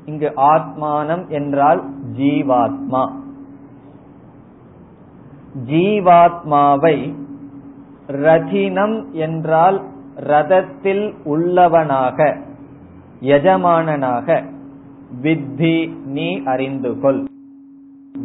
[0.06, 1.82] இங்கு ஆத்மானம் என்றால்
[2.18, 3.04] ஜீவாத்மா.
[5.68, 7.14] ஜீவாத்மாவை
[8.08, 9.78] ரதினம் என்றால்
[10.28, 12.38] ரதத்தில் உள்ளவனாக
[13.20, 14.28] எஜமானனாக
[15.24, 17.22] வித்தி நீ அறிந்து கொள்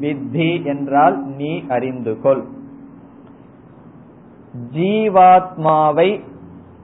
[0.01, 2.43] வித்தி என்றால் நீ அறிந்து கொள்
[4.75, 6.11] ஜீவாத்மாவை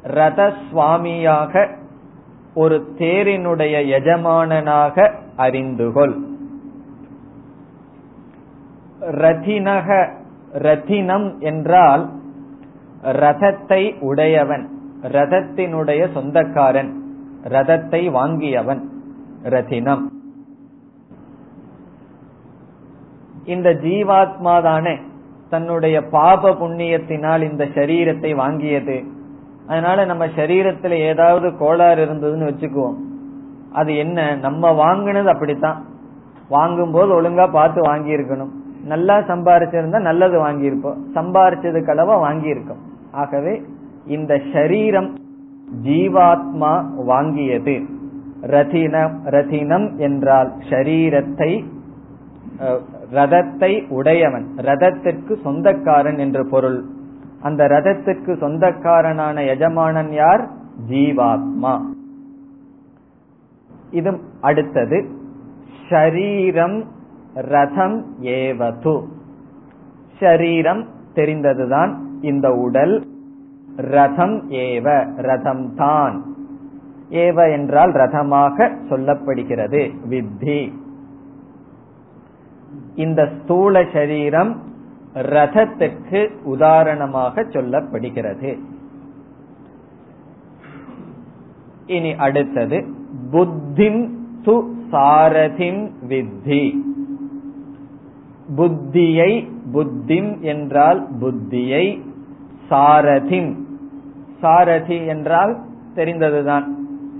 [0.02, 1.68] ரத சுவாமியாக
[2.56, 6.14] ஒரு தேரினுடைய எஜமானனாக அறிந்துகொள்.
[9.22, 9.88] ரதினக
[10.58, 12.04] ரதினம் என்றால்
[13.22, 14.64] ரதத்தை உடையவன்
[15.16, 16.92] ரதத்தினுடைய சொந்தக்காரன்
[17.48, 18.82] ரதத்தை வாங்கியவன்
[19.42, 20.04] ரதினம்.
[23.44, 24.94] இந்த ஜீவாத்மா தானே
[25.50, 28.96] தன்னுடைய பாப புண்ணியத்தினால் இந்த சரீரத்தை வாங்கியது.
[29.68, 32.96] அதனால நம்ம சரீரத்துல ஏதாவது கோளாறு இருந்ததுன்னு வச்சுக்குவோம்.
[33.72, 34.18] அது என்ன?
[34.36, 35.78] நம்ம வாங்கினது அப்படித்தான்.
[36.48, 38.52] வாங்கும் போது ஒழுங்கா பார்த்து வாங்கி இருக்கணும்
[38.84, 40.98] நல்லா சம்பாரிச்சிருந்தா நல்லது வாங்கியிருப்போம்.
[41.14, 42.82] சம்பாரிச்சது கலவா வாங்கியிருக்கோம்.
[43.12, 43.54] ஆகவே
[44.06, 45.08] இந்த சரீரம்
[45.84, 46.72] ஜீவாத்மா
[47.08, 47.76] வாங்கியது.
[48.54, 51.50] ரதினம் ரதினம் என்றால் ஷரீரத்தை
[53.12, 54.46] ரதத்தை உடையவன்.
[54.68, 56.78] ரதத்திற்கு சொந்தக்காரன் என்று பொருள்.
[57.40, 60.48] அந்த ரதத்துக்கு சொந்தக்காரனான எஜமானன் யார்?
[60.90, 61.80] ஜீவாத்மா.
[63.90, 65.06] இது அடுத்தது.
[65.88, 66.84] ஷரீரம்
[67.34, 69.08] ரதம் ஏவது.
[70.18, 73.06] ஷரீரம் தெரிந்ததுதான் இந்த உடல்.
[73.76, 76.34] ரதம் ஏவ ரதம் தான்.
[77.10, 80.72] ஏவ என்றால் ரதமாக சொல்லப்படுகிறது வித்தி.
[82.94, 84.62] இந்த ஸ்தூல சரீரம்
[85.14, 88.58] ரதத்துக்கு உதாரணமாக சொல்லப்படுகிறது.
[91.86, 92.86] இனி அடுத்தது
[93.32, 94.08] புத்திம்
[94.44, 96.76] து சாரதிம் வித்தி.
[98.56, 102.02] புத்தியை புத்திம் என்றால் புத்தியை
[102.70, 103.54] சாரதிம்.
[104.40, 105.60] சாரதி என்றால்
[105.94, 106.74] தெரிந்ததுதான்.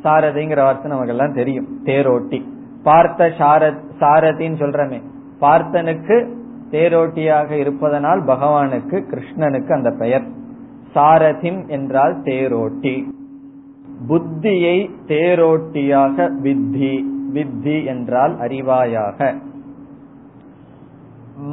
[0.05, 1.67] சாரதிங்கிற வார்த்தை நமக்கு எல்லாம் தெரியும்.
[1.85, 2.43] தேரோட்டி.
[2.83, 5.03] பார்த்த சாரதின்னு சொல்றமே.
[5.41, 10.25] பார்த்தனுக்கு தேரோட்டியாக இருப்பதனால் பகவானுக்கு கிருஷ்ணனுக்கு அந்த பெயர்.
[10.95, 13.09] சாரதிம் என்றால் தேரோட்டி.
[14.09, 19.35] புத்தியை தேரோட்டியாக வித்தி வித்தி என்றால் அறிவாயாக.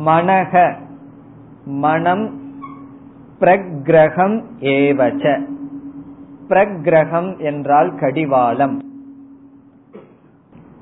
[0.06, 0.76] மனக
[1.66, 2.42] மனம்
[3.40, 5.48] பிரகிரகம் ஏவச்ச.
[6.48, 8.82] பிரகிரகம் என்றால் கடிவாளம்.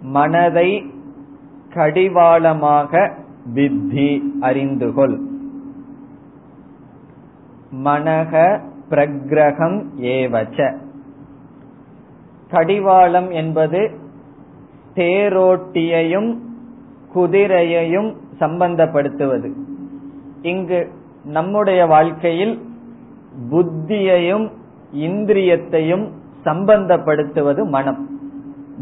[0.02, 0.86] மனதை
[1.74, 3.20] கடிவாளமாக
[3.56, 5.20] வித்தி அறிந்துகொள்.
[7.84, 10.78] மனக பிரகிரகம் ஏவச்ச.
[12.50, 13.92] கடிவாளம் என்பது
[14.96, 16.38] தேரோட்டியையும்
[17.16, 19.52] குதிரையையும் சம்பந்தப்படுத்துவது.
[20.42, 20.92] இங்கு
[21.24, 22.62] நம்முடைய வாழ்க்கையில்
[23.52, 24.52] புத்தியையும்
[24.96, 26.08] இந்திரியத்தையும்
[26.46, 28.20] சம்பந்தப்படுத்துவது மனம்.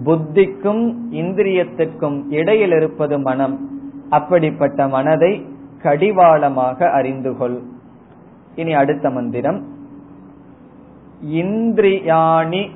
[0.06, 3.79] புத்திக்கும் இந்திரியத்திற்கும் இடையில் இருப்பது மனம்.
[4.10, 5.46] அப்படிப்பட்ட மனதை
[5.84, 7.60] கடிவாளமாக அறிந்து கொள்.
[8.56, 9.64] இனி அடுத்த மந்திரம்.
[11.26, 12.70] இந்திரியாணி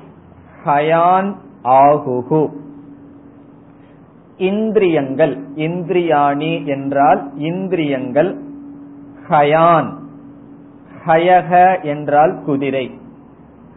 [0.64, 2.48] ஹயான் ஆகுகு.
[4.36, 8.38] இந்திரியங்கள் இந்திரியாணி என்றால் இந்திரியங்கள்
[9.28, 9.92] ஹயான்.
[11.06, 12.98] ஹயக என்றால் குதிரை.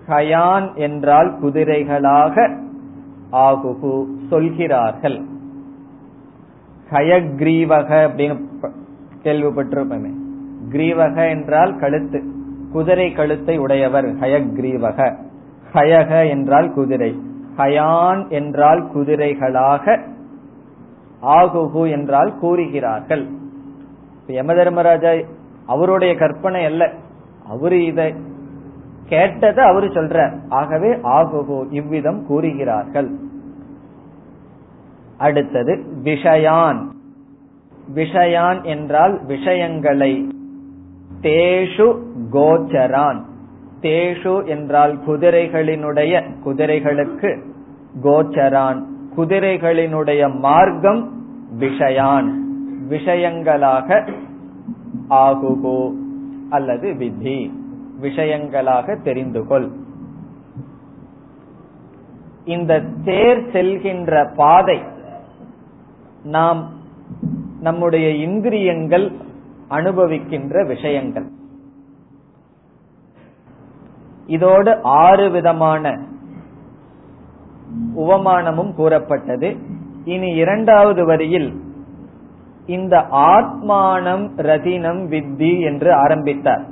[0.08, 2.58] ஹயான் என்றால் குதிரைகளாக
[3.32, 5.22] ஆகுகு சொல்கிறார்கள்.
[6.92, 8.42] ஹயக்ரீவக அப்படின்னு
[9.24, 10.16] கேள்விப்பட்டிருப்பேன்
[10.70, 12.24] கிரீவக என்றால் கழுத்து.
[12.72, 15.16] குதிரை கழுத்தை உடையவர் ஹயக்ரீவக.
[15.74, 17.20] ஹயக என்றால் குதிரை.
[17.58, 20.00] ஹயான் என்றால் குதிரைகளாக
[21.22, 23.28] ஆகுகு என்றால் கூறுகிறார்கள்.
[24.28, 25.26] யம தர்மராஜா
[25.66, 26.92] அவருடைய கற்பனை அல்ல.
[27.48, 28.16] அவரு இதை
[29.06, 33.10] கேட்டதை அவரு சொல்ற ஆகவே ஆகுகு இவ்விதம் கூறுகிறார்கள்.
[35.18, 36.86] அடுத்தது விஷயான்.
[37.96, 40.30] விஷயான் என்றால் விஷயங்களை.
[41.22, 42.00] தேஷு
[42.32, 43.22] கோச்சரான்.
[43.82, 47.40] தேஷு என்றால் குதிரைகளினுடைய குதிரைகளுக்கு
[48.04, 48.84] கோச்சரான்.
[49.18, 51.24] குதிரைகளினுடைய மார்க்கம்
[51.60, 52.34] விஷயான்.
[52.90, 54.14] விஷயங்களாக
[55.10, 55.92] ஆகுகோ
[56.50, 57.66] அல்லது விதி.
[58.02, 59.70] விஷயங்களாக தெரிந்து கொள்
[62.46, 64.82] இந்த தேர் செல்கின்ற பாதை
[66.24, 66.70] நாம்
[67.62, 69.12] நம்முடைய இந்திரியங்கள்
[69.70, 71.30] அனுபவிக்கின்ற விஷயங்கள்.
[74.28, 76.02] இதோடு ஆறு விதமான
[77.96, 79.58] உவமானமும் கூறப்பட்டது.
[80.04, 81.62] இனி இரண்டாவது வரியில்
[82.66, 86.66] இந்த ஆத்மானம் ரதினம் வித்தி என்று ஆரம்பித்தார்.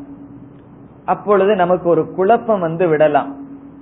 [1.05, 3.35] அப்பொழுது நமக்கு ஒரு குழப்பம் வந்து விடலாம்.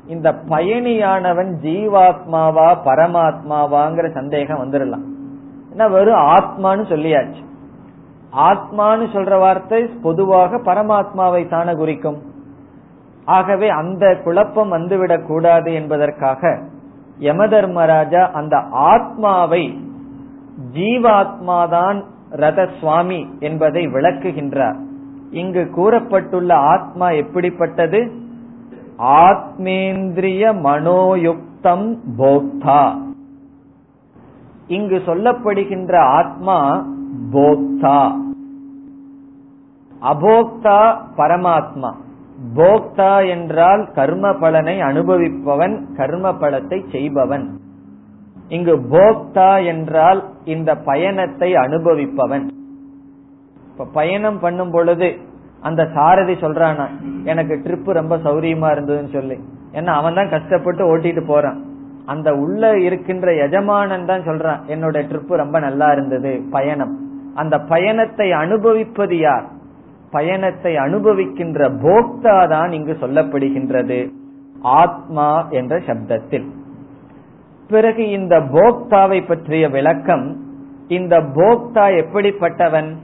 [0.08, 5.13] இந்த பயணியானவன் ஜீவாத்மாவா பரமாத்மாவாங்கிற சந்தேகம் வந்துடலாம்.
[5.76, 7.44] வெறும் ஆத்மான்னு சொல்லியாச்சு.
[8.38, 12.22] ஆத்மான்னு சொல்ற வார்த்தை பொதுவாக பரமாத்மாவை தானே குறிக்கும்.
[13.26, 16.60] ஆகவே அந்த குழப்பம் வந்துவிடக் கூடாது என்பதற்காக
[17.20, 19.80] யமதர்மராஜா அந்த ஆத்மாவை
[20.74, 24.76] ஜீவாத்மாதான் ரத சுவாமி என்பதை விளக்குகின்றார்.
[25.32, 28.12] இங்கு கூறப்பட்டுள்ள ஆத்மா எப்படிப்பட்டது?
[28.98, 32.98] ஆத்மேந்திரிய மனோயுக்தம் போக்தா.
[34.74, 36.86] இங்கு சொல்லப்படுகின்ற ஆத்மா
[37.34, 38.00] போக்தா.
[40.02, 40.80] அபோக்தா
[41.18, 41.92] பரமாத்மா.
[42.56, 47.46] போக்தா என்றால் கர்ம பலனை அனுபவிப்பவன் கர்ம பலத்தை செய்பவன்.
[48.48, 52.46] இங்கு போக்தா என்றால் இந்த பயணத்தை அனுபவிப்பவன்.
[53.72, 55.10] இப்ப பயணம் பண்ணும் பொழுது
[55.62, 56.88] அந்த சாரதி சொல்றானா
[57.24, 59.38] எனக்கு ட்ரிப் ரொம்ப சௌரியமா இருந்ததுன்னு சொல்லி.
[59.74, 61.60] ஏன்னா அவன் தான் கஷ்டப்பட்டு ஓட்டிட்டு போறான்.
[62.06, 66.98] அந்த உள்ள இருக்கின்ற எஜமானன் தான் சொல்றான் என்னோட ட்ரிப் ரொம்ப நல்லா இருந்தது பயணம்.
[67.36, 69.46] அந்த பயணத்தை அனுபவிப்பது யார்?
[70.12, 74.12] பயணத்தை அனுபவிக்கின்ற போக்தா தான் இங்கு சொல்லப்படுகின்றது.
[74.62, 76.50] ஆத்மா என்ற சப்தத்தில்.
[77.68, 80.38] பிறகு இந்த போக்தாவை பற்றிய விளக்கம்
[80.88, 82.96] இந்த போக்தா எப்படிப்பட்டவன்?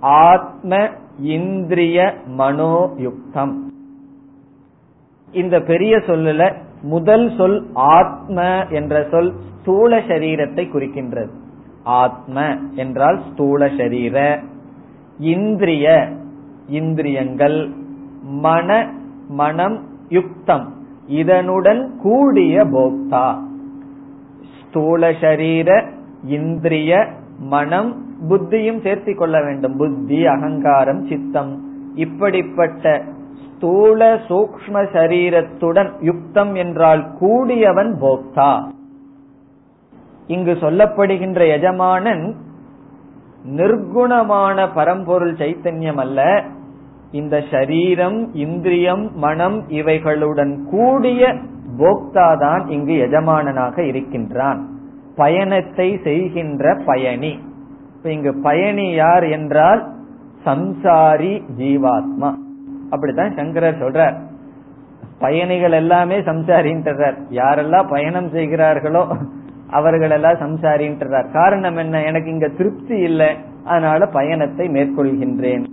[0.00, 3.68] ஆத்ம இந்திரிய மனோயுக்தம்.
[5.32, 11.30] இந்த பெரிய சொல்லுல முதல் சொல் ஆத்ம என்ற சொல் ஸ்தூல சரீரத்தை குறிக்கின்றது.
[11.82, 14.40] ஆத்ம என்றால் ஸ்தூல சரீர
[15.18, 16.08] இந்திரிய
[16.68, 17.70] இந்திரியங்கள்
[18.22, 18.92] மன
[19.28, 20.72] மனம் யுக்தம்.
[21.06, 23.38] இதனுடன் கூடிய போக்தா.
[24.68, 25.84] ஸ்தூல சரீர
[26.24, 27.06] இந்திரிய
[27.38, 29.76] மனம் புத்தியும் சேர்த்திக் கொள்ள வேண்டும்.
[29.76, 31.60] புத்தி அகங்காரம் சித்தம்.
[31.94, 33.02] இப்படிப்பட்ட
[33.60, 38.52] ஸ்தூல சூக்ம சரீரத்துடன் யுக்தம் என்றால் கூடியவன் போக்தா.
[40.26, 42.36] இங்கு சொல்லப்படுகின்ற எஜமானன்
[43.56, 46.44] நிர்குணமான பரம்பொருள் சைத்தன்யம் அல்ல
[47.12, 51.34] இந்த சரீரம் இந்திரியம் மனம் இவைகளுடன் கூடிய
[51.78, 54.68] போக்தா தான் இங்கு எஜமானனாக இருக்கின்றான்.
[55.16, 57.38] பயணத்தை செய்கின்ற பயணி.
[58.02, 59.88] இங்கு பயணி யார் என்றால்
[60.44, 62.34] சம்சாரி ஜீவாத்மா.
[62.90, 64.16] அப்படித்தான் சங்கரர் சொல்றார்.
[65.18, 69.16] பயணிகள் எல்லாமே சம்சாரின்றார் யாரெல்லாம் பயணம் செய்கிறார்களோ
[69.70, 72.02] அவர்கள் எல்லாம் சம்சாரின்றார் காரணம் என்ன?
[72.02, 73.36] எனக்கு இங்க திருப்தி இல்லை.
[73.64, 75.64] அதனால பயணத்தை மேற்கொள்கின்றேன்.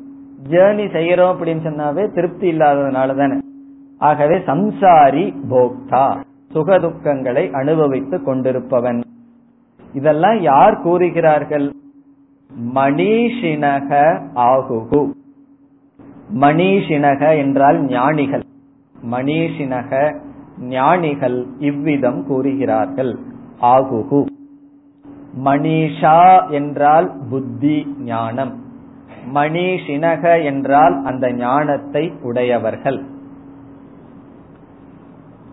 [0.49, 3.39] ஜேர்னி செய்யறோம் அப்படின்னு சொன்னாவே திருப்தி இல்லாததுனால தானே.
[3.97, 6.21] ஆகவே சம்சாரி போக்தா
[6.53, 9.01] சுகதுக்கங்களை அனுபவித்துக் கொண்டிருப்பவன்.
[9.93, 11.71] இதெல்லாம் யார் கூறுகிறார்கள்?
[12.75, 15.11] மணிஷினக ஆகுகு.
[16.35, 18.43] மணீஷினக என்றால் ஞானிகள்.
[19.11, 20.19] மணீஷினக
[20.59, 23.19] ஞானிகள் இவ்விதம் கூறுகிறார்கள்.
[23.61, 24.25] ஆகுகு.
[25.45, 28.63] மணிஷா என்றால் புத்தி ஞானம்.
[29.33, 33.03] மணிஷினக என்றால் அந்த ஞானத்தை உடையவர்கள்.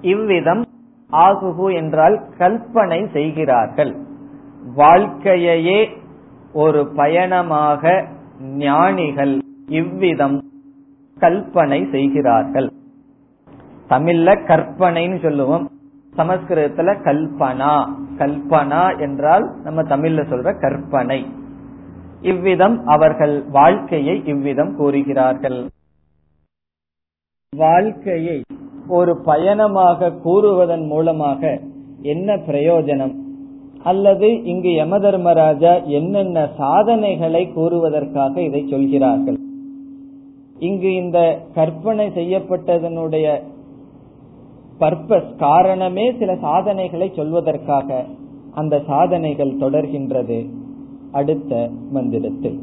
[0.00, 0.64] இவ்விதம்
[1.12, 3.96] ஆகுகு என்றால் கல்பனை செய்கிறார்கள்.
[4.76, 5.88] வாழ்க்கையையே
[6.52, 8.04] ஒரு பயணமாக
[8.40, 10.42] ஞானிகள் இவ்விதம்
[11.24, 12.72] கல்பனை செய்கிறார்கள்.
[13.90, 15.70] தமிழ்ல கற்பனைன்னு சொல்லுவோம்.
[16.16, 17.88] சமஸ்கிருதத்துல கல்பனா.
[18.18, 21.26] கல்பனா என்றால் நம்ம தமிழ்ல சொல்ற கற்பனை.
[22.20, 25.68] இவ்விதம் அவர்கள் வாழ்க்கையை இவ்விதம் கூறுகிறார்கள்.
[27.56, 28.42] வாழ்க்கையை
[28.88, 31.60] ஒரு பயணமாக கூறுவதன் மூலமாக
[32.02, 33.14] என்ன பிரயோஜனம்?
[33.82, 39.38] அல்லது இங்கு யம தர்மராஜா என்னென்ன சாதனைகளை கூறுவதற்காக இதை சொல்கிறார்கள்?
[40.63, 41.19] இங்கு இந்த
[41.55, 43.27] கற்பனை செய்யப்பட்டதனுடைய
[44.79, 47.89] பர்பஸ் காரணமே சில சாதனைகளை சொல்வதற்காக
[48.55, 50.39] அந்த சாதனைகள் தொடர்கின்றது
[51.13, 51.53] அடுத்த
[51.91, 52.59] மந்திரத்தில்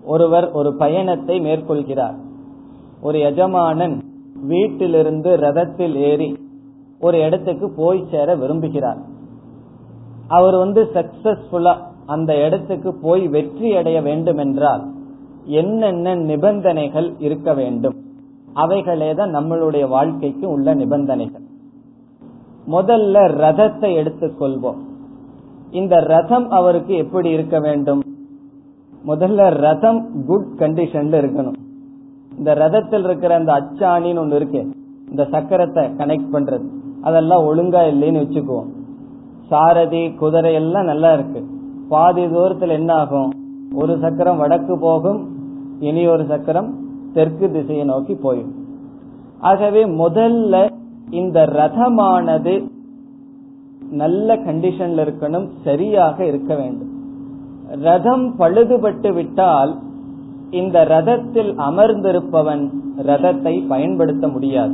[0.02, 2.16] ஒருவர் ஒரு பயணத்தை மேற்கொள்கிறார்.
[3.00, 3.96] ஒரு எஜமானன்
[4.46, 6.36] வீட்டிலிருந்து ரதத்தில் ஏறி
[7.00, 9.00] ஒரு இடத்துக்கு போய் சேர விரும்புகிறார்.
[10.28, 11.74] அவர் வந்து சக்சஸ்ஃபுல்லா
[12.06, 14.84] அந்த இடத்துக்கு போய் வெற்றி அடைய வேண்டும் என்றால்
[15.44, 17.96] என்னென்ன நிபந்தனைகள் இருக்க வேண்டும்?
[18.62, 21.44] அவைகளே தான் நம்மளுடைய வாழ்க்கைக்கு உள்ள நிபந்தனைகள்.
[22.74, 24.80] முதல்ல ரதத்தை எடுத்துக்கொள்வோம்
[25.70, 28.00] இந்த ரதம் அவருக்கு எப்படி இருக்க வேண்டும்?
[29.06, 31.58] முதல்ல ரதம் குட் கண்டிஷன்ல இருக்கணும்.
[32.38, 34.60] இந்த ரதத்தில் இருக்கிற அந்த அச்சாணின்னு ஒண்ணு இருக்கு
[35.10, 36.66] இந்த சக்கரத்தை கனெக்ட் பண்றது.
[37.02, 38.68] அதெல்லாம் ஒழுங்கா இல்லைன்னு வச்சுக்குவோம்.
[39.50, 41.40] சாரதி குதிரை எல்லாம் நல்லா இருக்கு.
[41.88, 43.30] பாதி தூரத்தில் என்ன ஆகும்?
[43.74, 45.20] ஒரு சக்கரம் வடக்கு போகும்
[45.80, 46.70] இனி ஒரு சக்கரம்
[47.18, 48.52] தெற்கு திசையை நோக்கி போயும்.
[49.50, 50.54] ஆகவே முதல்ல
[51.20, 52.54] இந்த ரதமானது
[54.02, 56.90] நல்ல கண்டிஷன்ல இருக்கணும் சரியாக இருக்க வேண்டும்.
[57.82, 59.72] ரதம் பழுதுபட்டு விட்டால்
[60.60, 62.64] இந்த ரதத்தில் அமர்ந்திருப்பவன்
[63.06, 64.72] ரதத்தை பயன்படுத்த முடியாது.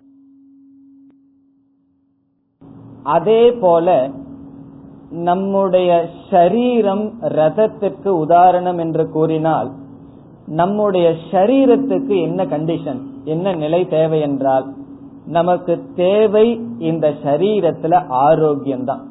[3.16, 3.88] அதே போல
[5.28, 5.90] நம்முடைய
[6.30, 7.06] ஷரீரம்
[7.38, 9.70] ரதத்திற்கு உதாரணம் என்று கூறினால்
[10.48, 14.66] நம்முடைய சரீரத்துக்கு என்ன கண்டிஷன் என்ன நிலை தேவை என்றால்
[15.26, 19.02] நமக்கு தேவை இந்த சரீரத்துல ஆரோக்கியம்தான்.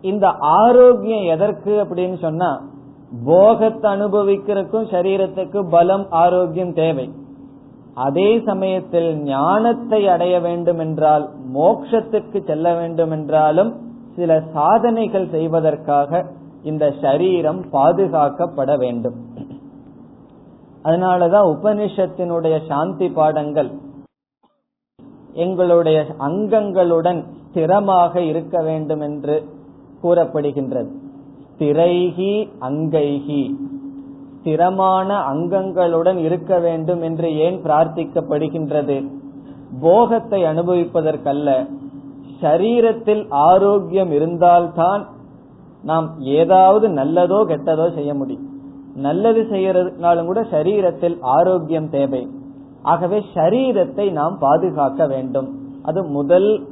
[0.00, 2.60] இந்த ஆரோக்கியம் எதற்கு அப்படின்னு சொன்னா
[3.24, 7.10] போகத்தை அனுபவிக்கிறதுக்கும் சரீரத்துக்கு பலம் ஆரோக்கியம் தேவை.
[7.94, 13.72] அதே சமயத்தில் ஞானத்தை அடைய வேண்டும் என்றால் மோட்சத்திற்கு செல்ல வேண்டும் என்றாலும்
[14.16, 16.22] சில சாதனைகள் செய்வதற்காக
[16.62, 19.14] இந்த சரீரம் பாதுகாக்கப்பட வேண்டும்.
[20.84, 23.70] அதனாலதான் உபனிஷத்தினுடைய சாந்தி பாடங்கள்
[25.34, 29.48] எங்களுடைய அங்கங்களுடன் ஸ்திரமாக இருக்க வேண்டும் என்று
[30.02, 30.90] கூறப்படுகின்றது.
[31.58, 33.54] திரைகி அங்கைகி.
[34.40, 39.10] ஸ்திரமான அங்கங்களுடன் இருக்க வேண்டும் என்று ஏன் பிரார்த்திக்கப்படுகின்றது?
[39.80, 41.68] போகத்தை அனுபவிப்பதற்கல்ல.
[42.42, 45.08] சரீரத்தில் ஆரோக்கியம் இருந்தால்தான்
[45.82, 48.51] நாம் ஏதாவது நல்லதோ கெட்டதோ செய்ய முடியும்.
[48.94, 52.28] நல்லது செய்யறதுனாலும் கூட சரீரத்தில் ஆரோக்கியம் தேவை.
[52.82, 55.48] ஆகவே சரீரத்தை நாம் பாதுகாக்க வேண்டும்.
[55.82, 56.66] அது முதல்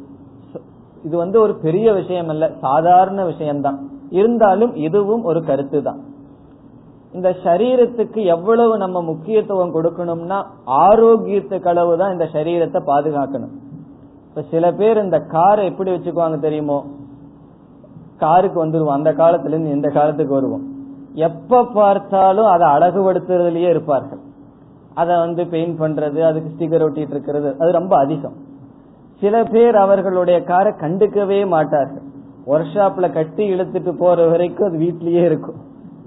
[1.05, 3.79] இது வந்து ஒரு பெரிய விஷயம் அல்ல சாதாரண விஷயம்தான்.
[4.11, 6.01] இருந்தாலும் இதுவும் ஒரு கருத்து தான்
[7.15, 13.55] இந்த சரீரத்துக்கு எவ்வளவு நம்ம முக்கியத்துவம் கொடுக்கணும்னா ஆரோக்கியத்துக்கு தான் இந்த சரீரத்தை பாதுகாக்கணும்.
[14.29, 16.85] இப்ப சில பேர் இந்த காரை எப்படி வச்சுக்குவாங்க தெரியுமோ?
[18.17, 18.99] காருக்கு வந்துருவோம்.
[18.99, 20.70] அந்த காலத்துல இருந்து இந்த காலத்துக்கு வருவோம்.
[21.13, 24.19] எப்ப பார்த்தாலும் அதை அழகுபடுத்துறதுலயே இருப்பார்கள்.
[24.95, 28.33] அதை வந்து பெயிண்ட் பண்றது அதுக்கு ஸ்டிக்கர் ஒட்டிட்டு இருக்கிறது அது ரொம்ப அதிகம்.
[29.19, 32.03] சில பேர் அவர்களுடைய காரை கண்டுக்கவே மாட்டார்கள்.
[32.47, 35.57] ஒர்க் ஷாப்ல கட்டி இழுத்துட்டு போற வரைக்கும் அது வீட்லயே இருக்கும்.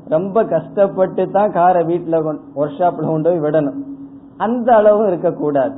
[0.08, 3.80] ரொம்ப கஷ்டப்பட்டு தான் காரை வீட்டுல ஒர்க் ஷாப்ல கொண்டு போய் விடணும்.
[4.38, 5.76] அந்த அளவும் இருக்கக்கூடாது.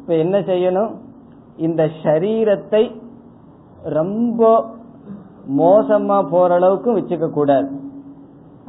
[0.00, 0.90] இப்ப என்ன செய்யணும்?
[1.56, 3.00] இந்த சரீரத்தை
[3.82, 4.64] ரொம்ப
[5.58, 7.82] மோசமா போற அளவுக்கு வச்சுக்க கூடாது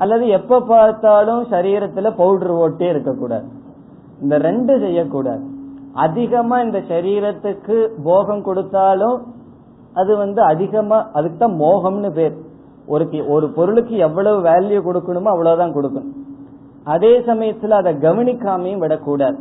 [0.02, 3.48] அல்லது எப்ப பார்த்தாலும் சரீரத்துல பவுடர் ஓட்டே இருக்கக்கூடாது.
[4.24, 5.44] இந்த ரெண்டு செய்யக்கூடாது.
[6.06, 7.78] அதிகமா இந்த சரீரத்துக்கு
[8.08, 9.18] போகம் கொடுத்தாலும்
[10.02, 12.36] அது வந்து அதிகமா அதுக்கு தான் மோகம்னு பேர்.
[12.94, 16.12] ஒரு ஒரு பொருளுக்கு எவ்வளவு வேல்யூ கொடுக்கணுமோ அவ்வளவுதான் கொடுக்கணும்
[16.94, 19.40] அதே சமயத்துல அதை கவனிக்காமையும் விடக்கூடாது.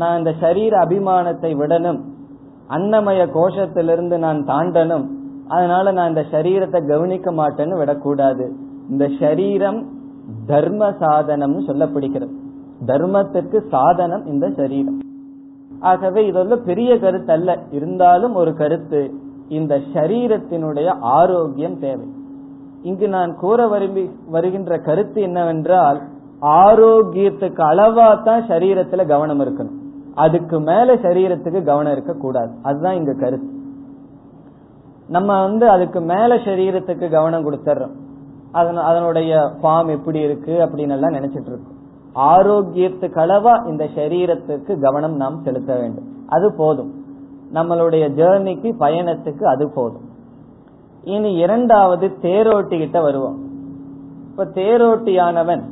[0.00, 2.00] நான் இந்த சரீர அபிமானத்தை விடணும்.
[2.76, 5.06] அன்னமய கோஷத்திலிருந்து நான் தாண்டனும்
[5.54, 8.46] அதனால நான் இந்த சரீரத்தை கவனிக்க மாட்டேன்னு விடக்கூடாது.
[8.90, 9.80] இந்த சரீரம்
[10.50, 12.34] தர்ம சாதனம் சொல்லப்படுகிறது.
[12.86, 14.98] தர்மத்திற்கு சாதனம் இந்த சரீரம்
[15.90, 19.00] ஆகவே இது வந்து பெரிய கருத்து அல்ல இருந்தாலும் ஒரு கருத்து
[19.58, 22.06] இந்த சரீரத்தினுடைய ஆரோக்கியம் தேவை.
[22.82, 25.98] இங்கு நான் கூற விரும்பி வருகின்ற கருத்து என்னவென்றால்
[26.64, 29.78] ஆரோக்கியத்துக்கு அளவா தான் சரீரத்துல கவனம் இருக்கணும்.
[30.24, 33.50] அதுக்கு மேல சரீரத்துக்கு கவனம் இருக்க கூடாது அதுதான் இங்க கருத்து.
[35.16, 37.94] நம்ம வந்து அதுக்கு மேல சரீரத்துக்கு கவனம் கொடுத்துறோம்.
[38.52, 41.76] அதனுடைய ஃபார்ம் எப்படி இருக்கு அப்படின்னு எல்லாம் நினைச்சிட்டு இருக்கோம்
[42.14, 46.04] ஆரோக்கியத்துக்களவா இந்த சரீரத்துக்கு கவனம் நாம் செலுத்த வேண்டும்.
[46.28, 47.04] அது போதும்.
[47.54, 50.06] நம்மளுடைய ஜேர்னிக்கு பயணத்துக்கு அது போதும்.
[51.02, 53.38] இனி இரண்டாவது தேரோட்டி கிட்ட வருவோம்.
[54.30, 55.62] இப்ப தேரோட்டியானவன்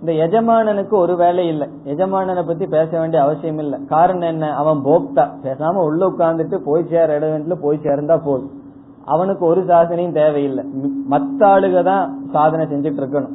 [0.00, 1.68] இந்த எஜமானனுக்கு ஒரு வேலை இல்லை.
[1.84, 3.78] எஜமானனை பத்தி பேச வேண்டிய அவசியம் இல்லை.
[3.84, 4.56] காரணம் என்ன?
[4.56, 5.30] அவன் போக்தா.
[5.42, 8.62] பேசாம உள்ள உட்கார்ந்துட்டு போய் சேர இடத்துல போய் சேர்ந்தா போதும்.
[9.04, 10.64] அவனுக்கு ஒரு சாதனையும் தேவையில்லை.
[11.10, 13.34] மத்த ஆளுக தான் சாதனை செஞ்சுட்டு இருக்கணும்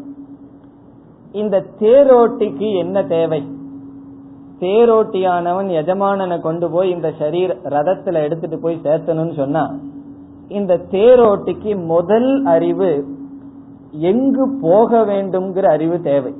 [1.31, 3.41] இந்த தேரோட்டிக்கு என்ன தேவை?
[4.59, 9.75] தேரோட்டியானவன் எஜமானனை கொண்டு போய் இந்த சரீர ரதத்துல எடுத்துட்டு போய் சேர்த்தணும்னு சொன்னா
[10.47, 13.05] இந்த தேரோட்டிக்கு முதல் அறிவு
[13.91, 16.33] எங்கு போக வேண்டும்ங்கிற அறிவு தேவை.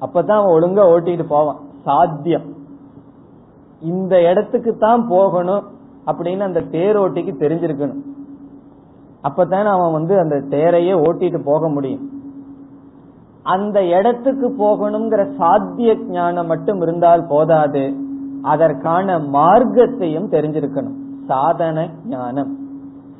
[0.00, 1.60] அப்பதான் அவன் ஒழுங்கா ஓட்டிட்டு போவான்.
[1.84, 2.46] சாத்தியம்.
[3.80, 5.64] இந்த இடத்துக்கு தான் போகணும்
[6.06, 8.02] அப்படின்னு அந்த தேரோட்டிக்கு தெரிஞ்சிருக்கணும்.
[9.24, 12.10] அப்பதானே அவன் வந்து அந்த தேரையே ஓட்டிட்டு போக முடியும்.
[13.42, 17.96] அந்த இடத்துக்கு போகணுங்கிற சாத்திய ஞானம் மட்டும் இருந்தால் போதாது.
[18.42, 20.94] அதற்கான மார்க்கத்தையும் தெரிஞ்சிருக்கணும்.
[21.26, 22.56] சாதன ஞானம்.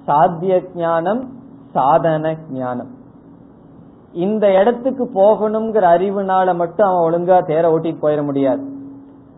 [0.05, 1.29] சாத்திய ஞானம்
[1.73, 2.89] சாதன ஞானம்.
[4.13, 8.63] இந்த இடத்துக்கு போகணுங்கிற அறிவுனால மட்டும் அவன் ஒழுங்கா தேர ஓட்டிட்டு போயிட முடியாது.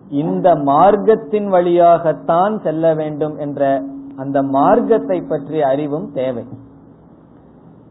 [0.08, 3.82] இந்த மார்க்கத்தின் வழியாகத்தான் செல்ல வேண்டும் என்ற
[4.16, 6.44] அந்த மார்க்கத்தை பற்றிய அறிவும் தேவை.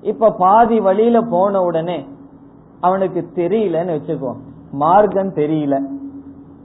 [0.01, 2.07] இப்ப பாதி வழியில போன உடனே
[2.79, 4.35] அவனுக்கு தெரியலன்னு வச்சுக்கோ
[4.71, 5.81] மார்க்கம் தெரியல.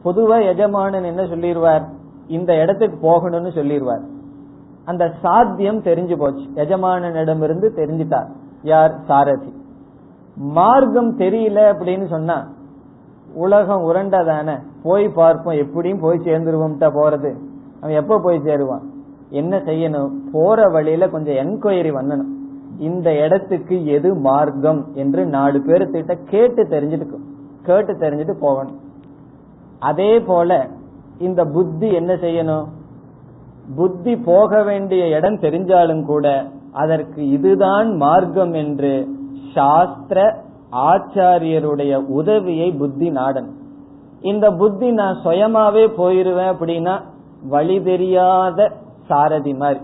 [0.04, 1.84] பொதுவா எஜமானன் என்ன சொல்லிடுவார்
[2.26, 4.04] இந்த இடத்துக்கு போகணும்னு சொல்லிடுவார்
[4.84, 6.44] அந்த சாத்தியம் தெரிஞ்சு போச்சு.
[6.54, 8.28] எஜமானனிடமிருந்து தெரிஞ்சிட்டார்.
[8.62, 9.00] யார்?
[9.04, 9.52] சாரதி.
[10.36, 12.48] மார்க்கம் தெரியல அப்படின்னு சொன்னா
[13.34, 14.60] உலகம் உரண்டதான?
[14.82, 15.54] போய் பார்ப்போம்.
[15.54, 17.36] எப்படியும் போய் சேர்ந்துருவோம்ட்டா போறது.
[17.80, 18.84] அவன் எப்ப போய் சேருவான்?
[19.30, 20.10] என்ன செய்யணும்?
[20.32, 22.32] போற வழியில கொஞ்சம் என்கொயரி பண்ணணும்.
[22.78, 27.18] இந்த இடத்துக்கு எது மார்க்கம் என்று நாலு பேர்த்திட்ட கேட்டு தெரிஞ்சுட்டு
[27.62, 28.78] கேட்டு தெரிஞ்சுட்டு போகணும்.
[29.78, 30.68] அதே போல
[31.18, 32.66] இந்த புத்தி என்ன செய்யணும்?
[33.76, 39.08] புத்தி போக வேண்டிய இடம் தெரிஞ்சாலும் கூட அதற்கு இதுதான் மார்க்கம் என்று
[39.54, 43.48] சாஸ்திர ஆச்சாரியருடைய உதவியை புத்தி நாடன்
[44.20, 47.00] இந்த புத்தி நான் சுயமாவே போயிருவேன் அப்படின்னா
[47.48, 48.72] வழி தெரியாத
[49.08, 49.80] சாரதி மாதிரி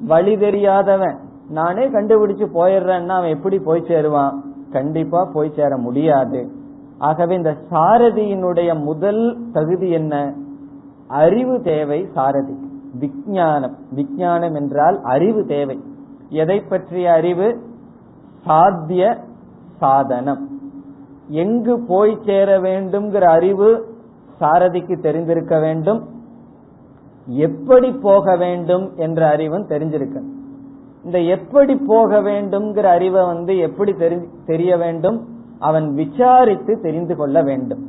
[0.00, 1.16] வழி தெரியாதவன்.
[1.48, 4.34] நானே கண்டுபிடிச்சு போயிடுறேன்னா அவன் எப்படி போய் சேருவான்?
[4.72, 6.50] கண்டிப்பா போய் சேர முடியாது.
[6.98, 10.34] ஆகவே இந்த சாரதியினுடைய முதல் தகுதி என்ன?
[11.08, 12.56] அறிவு தேவை சாரதி.
[12.98, 15.80] விஞ்ஞானம் விஞ்ஞானம் என்றால் அறிவு தேவை.
[16.28, 17.60] எதை பற்றிய அறிவு?
[18.44, 19.18] சாத்திய
[19.78, 20.48] சாதனம்.
[21.28, 23.86] எங்கு போய் சேர வேண்டும்ங்கிற அறிவு
[24.40, 26.08] சாரதிக்கு தெரிந்திருக்க வேண்டும்.
[27.26, 30.32] எப்படி போக வேண்டும் என்ற அறிவும் தெரிஞ்சிருக்கணும்.
[31.04, 33.94] இந்த எப்படி போக வேண்டும்ங்கிற அறிவை வந்து எப்படி
[34.46, 37.86] தெரிய வேண்டும் அவன் விசாரித்து தெரிந்து கொள்ள வேண்டும்.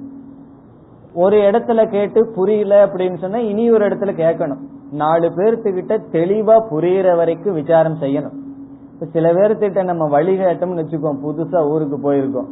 [1.14, 4.60] ஒரு இடத்துல கேட்டு புரியல அப்படின்னு சொன்னா இனி ஒரு இடத்துல கேட்கணும்.
[4.92, 8.36] நாலு பேர்த்துக்கிட்ட தெளிவா புரியுற வரைக்கும் விசாரம் செய்யணும்.
[8.94, 12.48] இப்ப சில பேர்த்திட்ட நம்ம வழிகாட்டம்னு வச்சுக்கோம் புதுசா ஊருக்கு போயிருக்கோம்.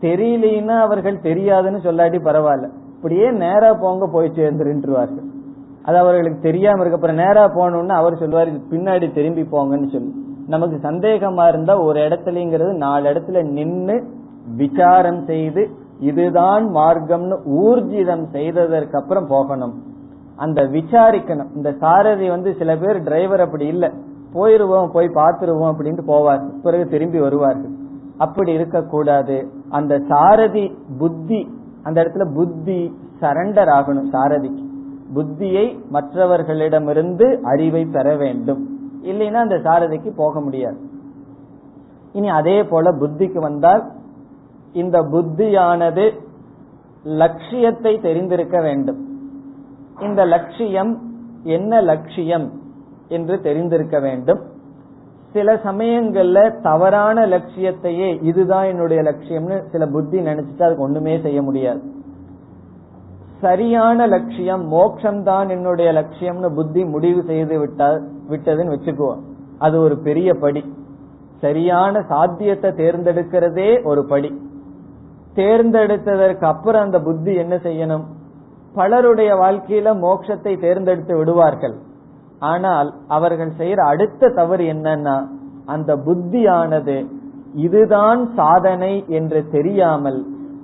[0.00, 2.68] தெரியலன்னா அவர்கள் தெரியாதுன்னு சொல்லாட்டி பரவாயில்ல.
[2.94, 5.27] இப்படியே நேரா போங்க போய் சேர்ந்துருவார்கள்
[5.88, 10.12] அது அவர்களுக்கு தெரியாம இருக்க அப்புறம் நேரா போனோம்னா அவர் சொல்லுவார் பின்னாடி திரும்பி போங்கன்னு சொல்லி.
[10.46, 13.96] நமக்கு சந்தேகமா இருந்தா ஒரு இடத்துலங்கிறது நாலு இடத்துல நின்று
[14.56, 15.62] விசாரம் செய்து
[16.00, 19.74] இதுதான் மார்க்கம்னு ஊர்ஜிதம் செய்ததற்கு அப்புறம் போகணும்.
[20.36, 21.50] அந்த விசாரிக்கணும்.
[21.54, 23.86] இந்த சாரதி வந்து சில பேர் டிரைவர் அப்படி இல்ல.
[24.34, 27.74] போயிருவோம் போய் பார்த்துருவோம் அப்படின்ட்டு போவார் பிறகு திரும்பி வருவார்கள்.
[28.18, 29.48] அப்படி இருக்கக்கூடாது.
[29.68, 31.40] அந்த சாரதி புத்தி
[31.82, 32.80] அந்த இடத்துல புத்தி
[33.20, 34.64] சரண்டர் ஆகணும் சாரதிக்கு.
[35.14, 38.78] புத்தியை மற்றவர்களிடமிருந்து அறிவை பெற வேண்டும்.
[39.02, 40.76] இல்லைன்னா அந்த சாரதிக்கு போக முடியாது.
[42.12, 43.90] இனி அதே போல புத்திக்கு வந்தால்
[44.72, 46.10] இந்த புத்தியானது
[47.02, 49.06] லட்சியத்தை தெரிந்திருக்க வேண்டும்.
[50.00, 50.98] இந்த லட்சியம்
[51.42, 52.52] என்ன லட்சியம்
[53.08, 54.38] என்று தெரிந்திருக்க வேண்டும்.
[55.32, 61.82] சில சமயங்கள்ல தவறான லட்சியத்தையே இதுதான் என்னுடைய லட்சியம்னு சில புத்தி நினைச்சிட்டு அதுக்கு ஒண்ணுமே செய்ய முடியாது.
[63.40, 67.88] சரியான லட்சியம் மோட்சம் தான் என்னுடைய லட்சியம்னு புத்தி முடிவு செய்து விட்டா
[68.32, 69.22] விட்டதுன்னு வச்சுக்குவோம்
[69.58, 70.62] அது ஒரு பெரிய படி.
[71.40, 74.30] சரியான சாத்தியத்தை தேர்ந்தெடுக்கிறதே ஒரு படி.
[75.36, 78.06] தேர்ந்தெடுத்ததற்கு அப்புறம் அந்த புத்தி என்ன செய்யணும்?
[78.74, 81.76] பலருடைய வாழ்க்கையில மோட்சத்தை தேர்ந்தெடுத்து விடுவார்கள்.
[82.50, 85.16] ஆனால் அவர்கள் செய்யற அடுத்த தவறு என்னன்னா
[85.74, 86.98] அந்த புத்தியானது
[87.66, 90.20] இதுதான் சாதனை என்று தெரியாமல்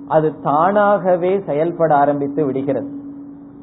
[0.07, 2.89] அது தானாகவே செயல்பட ஆரம்பித்து விடுகிறது.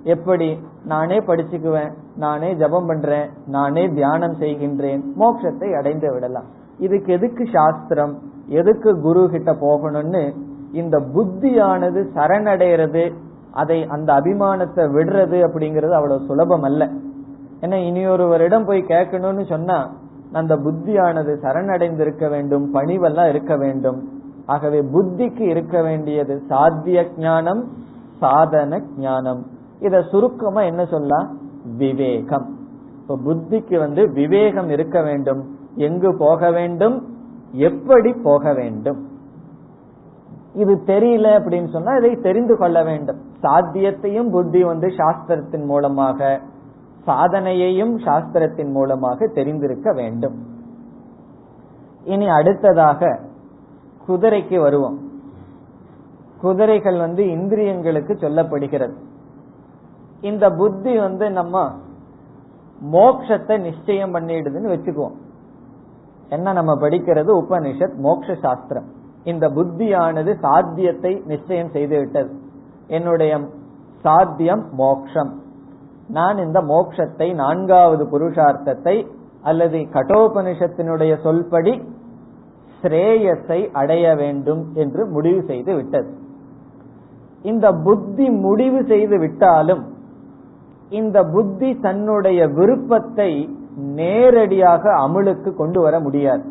[0.04, 0.58] எப்படி?
[0.84, 6.44] நானே படிச்சுக்குவேன் நானே ஜபம் பண்றேன் நானே தியானம் செய்கின்றேன் மோட்சத்தை அடைந்து விடலாம்.
[6.78, 8.18] இதுக்கு எதுக்கு சாஸ்திரம்?
[8.46, 10.34] எதுக்கு குரு கிட்ட போகணும்னு?
[10.72, 13.12] இந்த புத்தியானது சரணடைறது
[13.50, 16.88] அதை அந்த அபிமானத்தை விடுறது அப்படிங்கிறது அவ்வளவு சுலபம் அல்ல.
[17.60, 19.90] ஏன்னா இனி ஒருவரிடம் போய் கேட்கணும்னு சொன்னா
[20.32, 24.08] அந்த புத்தியானது சரணடைந்து இருக்க வேண்டும் பணிவெல்லாம் இருக்க வேண்டும்.
[24.46, 27.68] ஆகவே புத்திக்கு இருக்க வேண்டியது சாத்திய ஞானம்
[28.18, 29.46] சாதன ஞானம்.
[29.80, 31.38] இத சுருக்கமா என்ன சொல்லலாம்
[31.76, 32.58] விவேகம்.
[33.00, 35.56] இப்ப புத்திக்கு வந்து விவேகம் இருக்க வேண்டும்.
[35.74, 37.16] எங்கு போக வேண்டும்?
[37.52, 39.08] எப்படி போக வேண்டும்?
[40.54, 43.20] இது தெரியல அப்படின்னு சொன்னா இதை தெரிந்து கொள்ள வேண்டும்.
[43.42, 46.40] சாத்தியத்தையும் புத்தி வந்து சாஸ்திரத்தின் மூலமாக
[47.06, 50.34] சாதனையையும் சாஸ்திரத்தின் மூலமாக தெரிந்திருக்க வேண்டும்.
[52.04, 53.20] இனி அடுத்ததாக
[54.08, 54.98] குதிரைக்கு வருவோம்.
[56.40, 58.94] குதிரைகள் வந்து இந்திரியங்களுக்கு சொல்லப்படுகிறது.
[60.20, 61.70] இந்த புத்தி வந்து நம்ம
[62.92, 65.14] மோக்ஷத்தை நிச்சயம் பண்ணிடுதுன்னு வச்சுக்குவோம்.
[66.28, 67.44] என்ன நம்ம படிக்கிறது?
[67.44, 68.84] உபனிஷத் மோக்ஷ சாஸ்திரம்
[69.24, 72.34] இந்த புத்தியானது சாத்தியத்தை நிச்சயம் செய்து விட்டது.
[72.86, 73.40] என்னுடைய
[74.00, 75.40] சாத்தியம் மோக்ஷம்.
[76.08, 79.06] நான் இந்த மோக்ஷத்தை நான்காவது புருஷார்த்தத்தை
[79.42, 81.84] அல்லது கட்டோபனிஷத்தினுடைய சொல்படி
[82.82, 86.10] ஸ்ரேயஸை அடைய வேண்டும் என்று முடிவு செய்து விட்டது.
[87.42, 89.84] இந்த புத்தி முடிவு செய்து விட்டாலும்
[90.90, 96.42] இந்த புத்தி தன்னுடைய விருப்பத்தை நேரடியாக அமுலுக்கு கொண்டு வர முடியாது.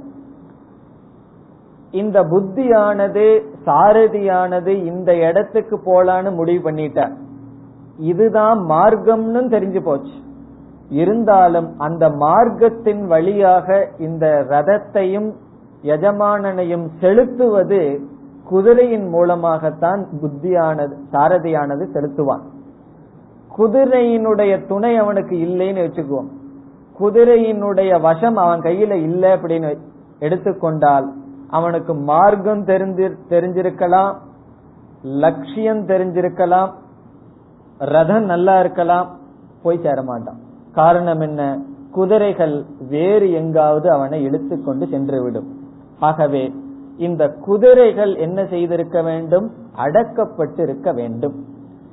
[1.91, 3.25] இந்த புத்தியானது
[3.65, 7.13] சாரதியானது இந்த இடத்துக்கு போலான்னு முடிவு பண்ணிட்டார்.
[7.97, 10.13] இதுதான் மார்க்கம்னு தெரிஞ்சு போச்சு.
[10.89, 15.33] இருந்தாலும் அந்த மார்க்கத்தின் வழியாக இந்த ரதத்தையும்
[15.83, 18.01] எஜமானனையும் செலுத்துவது
[18.43, 22.41] குதிரையின் மூலமாகத்தான் புத்தியானது சாரதியானது செலுத்துவான்.
[23.57, 26.27] குதிரையினுடைய துணை அவனுக்கு இல்லைன்னு வச்சுக்குவோம்.
[26.99, 29.77] குதிரையினுடைய வசம் அவன் கையில இல்லை அப்படின்னு
[30.19, 31.13] எடுத்துக்கொண்டால்
[31.49, 34.15] அவனுக்கு மார்க்கம் தெரிஞ்சு தெரிஞ்சிருக்கலாம்
[35.03, 36.73] லட்சியம் தெரிஞ்சிருக்கலாம்
[37.77, 39.17] ரதம் நல்லா இருக்கலாம்
[39.63, 40.39] போய் சேர மாட்டான்.
[40.71, 41.61] காரணம் என்ன?
[41.91, 45.59] குதிரைகள் வேறு எங்காவது அவனை இழுத்து கொண்டு சென்று விடும்.
[46.01, 46.53] ஆகவே
[46.97, 49.51] இந்த குதிரைகள் என்ன செய்திருக்க வேண்டும்?
[49.85, 51.45] அடக்கப்பட்டு இருக்க வேண்டும்.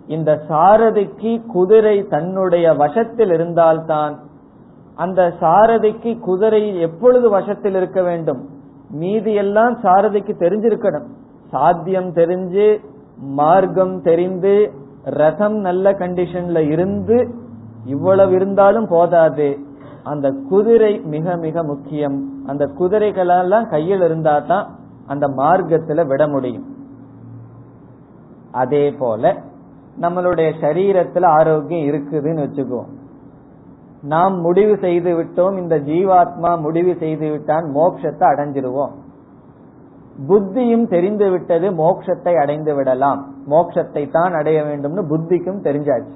[0.07, 4.19] இந்த சாரதிக்கு குதிரை தன்னுடைய வசத்தில் இருந்தால்தான்.
[4.95, 8.49] அந்த சாரதிக்கு குதிரை எப்பொழுது வசத்தில் இருக்க வேண்டும்?
[8.91, 11.07] மீதி எல்லாம் சாரதிக்கு தெரிஞ்சிருக்கணும்.
[11.51, 12.79] சாத்தியம் தெரிஞ்சு
[13.19, 14.73] மார்க்கம் தெரிந்து
[15.05, 17.29] ரதம் நல்ல கண்டிஷன்ல இருந்து
[17.85, 19.59] இவ்வளவு இருந்தாலும் போதாது.
[20.13, 22.19] அந்த குதிரை மிக மிக முக்கியம்.
[22.47, 24.67] அந்த குதிரைகளெல்லாம் கையில் இருந்தா தான்
[25.07, 26.67] அந்த மார்க்கத்துல விட முடியும்.
[28.63, 29.33] அதே போல
[30.03, 32.93] நம்மளுடைய சரீரத்துல ஆரோக்கியம் இருக்குதுன்னு வச்சுக்குவோம்.
[34.13, 38.95] நாம் முடிவு செய்து விட்டோம் இந்த ஜீவாத்மா முடிவு செய்து விட்டான் மோட்சத்தை அடைஞ்சிருவோம்.
[40.29, 43.21] புத்தியும் தெரிந்து விட்டது மோட்சத்தை அடைந்து விடலாம்.
[43.51, 46.15] மோட்சத்தை தான் அடைய வேண்டும்னு புத்திக்கும் தெரிஞ்சாச்சு.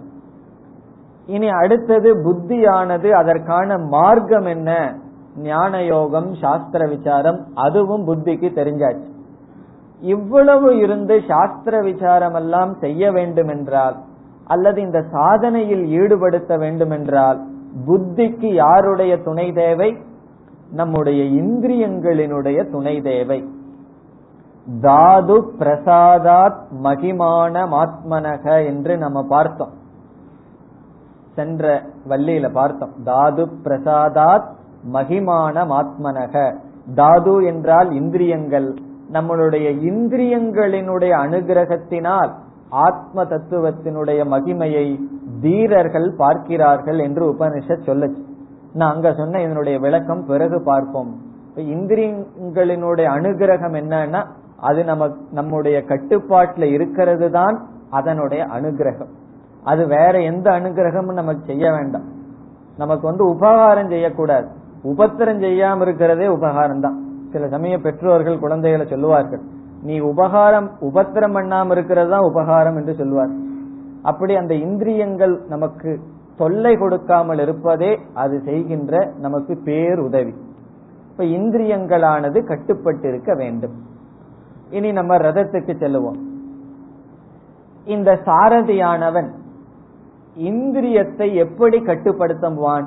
[1.26, 4.94] இனி அடுத்தது புத்தியானது அதற்கான மார்க்கம் என்ன?
[5.36, 9.10] ஞான யோகம் சாஸ்திர விசாரம் அதுவும் புத்திக்கு தெரிஞ்சாச்சு.
[10.00, 13.96] இவ்வளவு இருந்து சாஸ்திர விசாரம் எல்லாம் செய்ய வேண்டும் என்றால்
[14.44, 17.40] அல்லது இந்த சாதனையில் ஈடுபடுத்த வேண்டும் என்றால்
[17.86, 19.96] புத்திக்கு யாருடைய துணை தேவை?
[20.72, 23.48] நம்முடைய இந்திரியங்களினுடைய துணை தேவை.
[24.80, 29.80] தாது பிரசாதாத் மகிமான மாத்மனக என்று நம்ம பார்த்தோம்.
[31.34, 32.92] சென்ற வள்ளியில பார்த்தோம்.
[33.04, 34.48] தாது பிரசாதாத்
[34.92, 36.56] மகிமான மாத்மனக
[36.94, 38.74] தாது என்றால் இந்திரியங்கள்.
[39.12, 42.30] நம்மளுடைய இந்திரியங்களினுடைய அனுகிரகத்தினால்
[42.68, 45.00] ஆத்ம தத்துவத்தினுடைய மகிமையை
[45.40, 48.22] தீரர்கள் பார்க்கிறார்கள் என்று உபனிஷத் சொல்லுச்சு.
[48.72, 51.16] நான் அங்க சொன்ன இதனுடைய விளக்கம் பிறகு பார்ப்போம்.
[51.56, 54.26] இந்திரியங்களினுடைய அனுகிரகம் என்னன்னா
[54.56, 59.12] அது நம்ம நம்முடைய கட்டுப்பாட்டுல இருக்கிறது தான் அதனுடைய அனுகிரகம்.
[59.64, 62.06] அது வேற எந்த அனுகிரகமும் நமக்கு செய்ய வேண்டாம்.
[62.76, 64.46] நமக்கு வந்து உபகாரம் செய்யக்கூடாது.
[64.84, 66.96] உபத்திரம் செய்யாம இருக்கிறதே உபகாரம் தான்
[67.32, 69.42] சில சமய பெற்றோர்கள் குழந்தைகளை சொல்லுவார்கள்
[69.82, 73.32] நீ உபகாரம் உபத்திரம் பண்ணாம இருக்கிறது தான் உபகாரம் என்று சொல்லுவார்
[74.02, 75.90] அப்படி அந்த இந்திரியங்கள் நமக்கு
[76.36, 80.34] தொல்லை கொடுக்காமல் இருப்பதே அது செய்கின்ற நமக்கு பேர் உதவி
[81.10, 83.74] இப்ப இந்திரியங்களானது கட்டுப்பட்டிருக்க வேண்டும்.
[84.70, 86.18] இனி நம்ம ரதத்துக்கு செல்லுவோம்.
[87.86, 89.28] இந்த சாரதியானவன்
[90.36, 92.86] இந்திரியத்தை எப்படி கட்டுப்படுத்துவான்?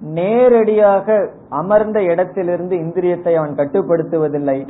[0.00, 4.68] நேரடியாக அமர்ந்த இடத்திலிருந்து இந்திரியத்தை அவன் கட்டுப்படுத்துவதில்லை.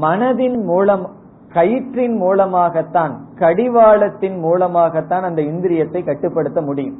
[0.00, 1.10] மனதின் மூலம்
[1.52, 6.96] கயிற்றின் மூலமாகத்தான் கடிவாளத்தின் மூலமாகத்தான் அந்த இந்திரியத்தை கட்டுப்படுத்த முடியும்.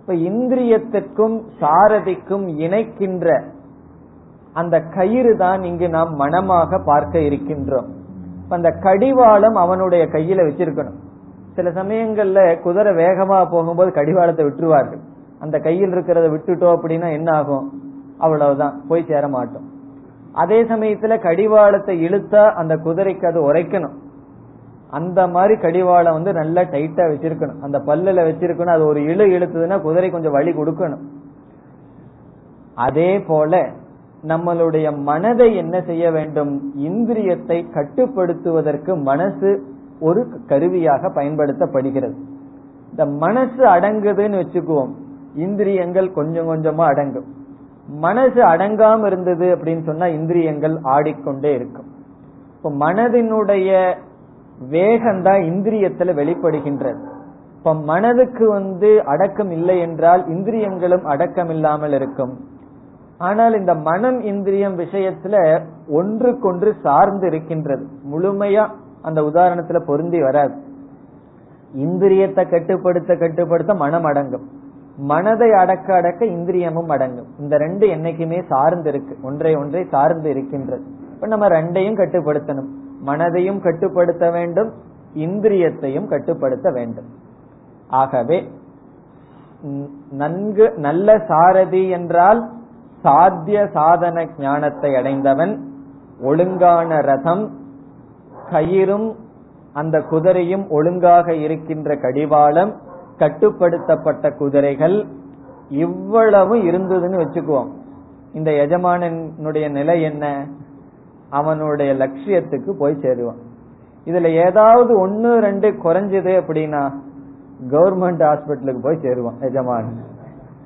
[0.00, 3.42] இப்ப இந்திரியத்திற்கும் சாரதிக்கும் இணைக்கின்ற
[4.52, 7.86] அந்த கயிறு தான் இங்கு நாம் மனமாக பார்க்க இருக்கின்றோம்.
[8.48, 11.04] அந்த கடிவாளம் அவனுடைய கையில வச்சிருக்கணும்.
[11.56, 15.02] சில சமயங்கள்ல குதிரை வேகமா போகும்போது கடிவாளத்தை விட்டுருவார்கள்.
[15.38, 17.72] அந்த கையில் இருக்கிறத விட்டுட்டோம் அப்படின்னா என்ன ஆகும்?
[18.18, 18.82] அவ்வளவுதான்.
[18.88, 19.66] போய் சேர மாட்டோம்.
[20.32, 23.96] அதே சமயத்துல கடிவாளத்தை இழுத்தா அந்த குதிரைக்கு அது உரைக்கணும்.
[24.90, 27.60] அந்த மாதிரி கடிவாளம் வந்து நல்லா டைட்டா வச்சிருக்கணும்.
[27.60, 28.74] அந்த பல்லுல வச்சிருக்கணும்.
[28.76, 31.04] அது ஒரு இழு இழுத்ததுன்னா குதிரை கொஞ்சம் வழி கொடுக்கணும்.
[32.74, 33.70] அதே போல
[34.26, 36.72] நம்மளுடைய மனதை என்ன செய்ய வேண்டும்?
[36.78, 39.50] இந்திரியத்தை கட்டுப்படுத்துவதற்கு மனசு
[40.00, 42.14] ஒரு கருவியாக பயன்படுத்தப்படுகிறது.
[42.90, 44.90] இந்த மனசு அடங்குதுன்னு வச்சுக்குவோம்.
[45.34, 47.34] இந்திரியங்கள் கொஞ்சம் கொஞ்சமா அடங்கும்.
[47.88, 51.84] மனசு அடங்காம இருந்தது அப்படின்னு சொன்னா இந்திரியங்கள் ஆடிக்கொண்டே இருக்கும்.
[52.56, 53.94] இப்ப மனதினுடைய
[54.70, 56.98] வேகம்தான் இந்திரியத்துல வெளிப்படுகின்றது.
[57.56, 62.40] இப்ப மனதுக்கு வந்து அடக்கம் இல்லை என்றால் இந்திரியங்களும் அடக்கம் இல்லாமல் இருக்கும்.
[63.18, 67.86] ஆனால் இந்த மனம் இந்திரியம் விஷயத்துல ஒன்றுக்கொன்று சார்ந்து இருக்கின்றது.
[68.12, 68.68] முழுமையா
[69.06, 70.56] அந்த உதாரணத்துல பொருந்தி வராது.
[71.76, 74.46] இந்திரியத்தை கட்டுப்படுத்த கட்டுப்படுத்த மனம் அடங்கும்.
[74.96, 77.30] மனதை அடக்க அடக்க இந்திரியமும் அடங்கும்.
[77.38, 79.14] இந்த ரெண்டு என்னைக்குமே சார்ந்து இருக்கு.
[79.22, 80.84] ஒன்றை ஒன்றை சார்ந்து இருக்கின்றது.
[81.14, 82.70] இப்ப நம்ம ரெண்டையும் கட்டுப்படுத்தணும்.
[83.06, 84.70] மனதையும் கட்டுப்படுத்த வேண்டும்.
[85.14, 87.08] இந்திரியத்தையும் கட்டுப்படுத்த வேண்டும்.
[88.00, 88.38] ஆகவே
[90.10, 92.40] நன்கு நல்ல சாரதி என்றால்
[93.02, 95.52] சாத்திய சாதன ஞானத்தை அடைந்தவன்
[96.22, 97.44] ஒழுங்கான ரதம்
[98.50, 99.14] கயிறும்
[99.72, 102.72] அந்த குதிரையும் ஒழுங்காக இருக்கின்ற கடிவாளம்
[103.18, 105.06] கட்டுப்படுத்தப்பட்ட குதிரைகள்
[105.68, 107.68] இவ்வளவு இருந்ததுன்னு வச்சுக்குவோம்.
[108.32, 110.46] இந்த எஜமானனுடைய நிலை என்ன?
[111.30, 113.40] அவனுடைய லட்சியத்துக்கு போய் சேருவான்.
[114.04, 116.92] இதுல ஏதாவது ஒன்னு ரெண்டு குறைஞ்சது அப்படின்னா
[117.70, 119.92] கவர்மெண்ட் ஹாஸ்பிட்டலுக்கு போய் சேருவான் எஜமான்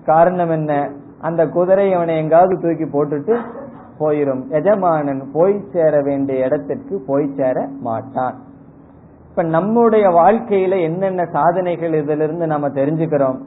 [0.07, 0.91] காரணம் என்ன?
[1.21, 3.37] அந்த குதிரை அவனை எங்காவது தூக்கி போட்டுட்டு
[4.01, 4.49] போயிரும்.
[4.49, 8.35] எஜமானன் போய் சேர வேண்டிய இடத்திற்கு போய் சேர மாட்டான்.
[9.29, 13.39] இப்ப நம்முடைய வாழ்க்கையில என்னென்ன சாதனைகள் இதுல இருந்து நம்ம தெரிஞ்சுக்கிறோம்?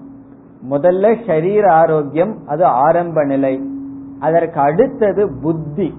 [0.70, 3.70] முதல்ல ஷரீர ஆரோக்கியம் அது ஆரம்ப நிலை.
[4.20, 5.94] அதற்கு அடுத்தது புத்தி.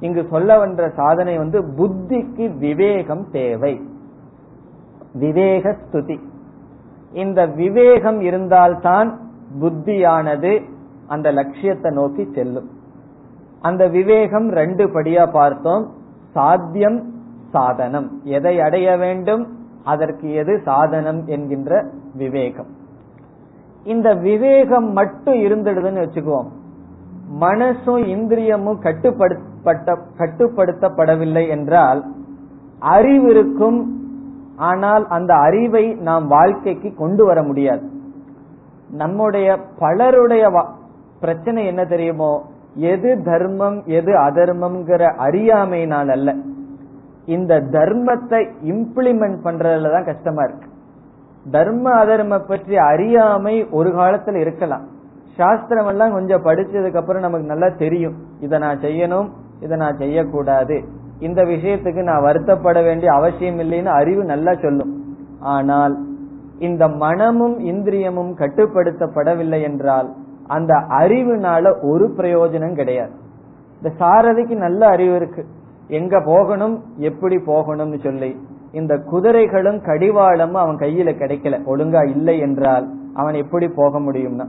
[0.00, 3.80] இங்கு சொல்ல வந்த சாதனை வந்து புத்திக்கு விவேகம் தேவை.
[5.14, 6.18] விவேக ஸ்துதி
[7.12, 9.20] இந்த விவேகம் இருந்தால்தான்
[9.60, 10.62] புத்தியானது
[11.06, 12.68] அந்த லட்சியத்தை நோக்கி செல்லும்.
[13.62, 15.90] அந்த விவேகம் ரெண்டு படியா பார்த்தோம்.
[16.32, 17.12] சாத்தியம்
[17.50, 18.20] சாதனம்.
[18.24, 19.56] எதை அடைய வேண்டும்?
[19.84, 21.84] அதற்கு எது சாதனம் என்கின்ற
[22.14, 22.66] விவேகம்.
[23.84, 26.48] இந்த விவேகம் மட்டும் இருந்துடுதுன்னு வச்சுக்குவோம்.
[27.40, 32.04] மனசும் இந்திரியமும் கட்டுப்படுத்தப்பட்ட கட்டுப்படுத்தப்படவில்லை என்றால்
[32.78, 34.00] அறிவு இருக்கும்.
[34.56, 37.90] ஆனால் அந்த அறிவை நாம் வாழ்க்கைக்கு கொண்டு வர முடியாது.
[38.90, 40.50] நம்முடைய பலருடைய
[41.20, 42.50] பிரச்சனை என்ன தெரியுமோ?
[42.76, 46.34] எது தர்மம் எது அதர்மம்ங்கிற அறியாமையினால் அல்ல.
[47.26, 50.68] இந்த தர்மத்தை இம்ப்ளிமெண்ட் பண்றதுல தான் கஷ்டமா இருக்கு.
[51.50, 54.84] தர்ம அதர்ம பற்றி அறியாமை ஒரு காலத்துல இருக்கலாம்.
[55.36, 58.16] சாஸ்திரம் எல்லாம் கொஞ்சம் படிச்சதுக்கு அப்புறம் நமக்கு நல்லா தெரியும்.
[58.40, 59.28] இதை நான் செய்யணும்
[59.60, 60.82] இதை நான் செய்யக்கூடாது.
[61.18, 64.92] இந்த விஷயத்துக்கு நான் வருத்தப்பட வேண்டிய அவசியம் இல்லைன்னு அறிவு நல்லா சொல்லும்.
[65.40, 65.98] ஆனால்
[66.58, 70.10] இந்த மனமும் இந்திரியமும் கட்டுப்படுத்தப்படவில்லை என்றால்
[70.52, 73.12] அந்த அறிவுனால ஒரு பிரயோஜனம் கிடையாது.
[73.82, 75.44] இந்த சாரதிக்கு நல்ல அறிவு இருக்கு.
[75.88, 78.30] எங்க போகணும் எப்படி போகணும்னு சொல்லி.
[78.72, 81.60] இந்த குதிரைகளும் கடிவாளமும் அவன் கையில கிடைக்கல.
[81.66, 84.46] ஒழுங்கா இல்லை என்றால் அவன் எப்படி போக முடியும்னா.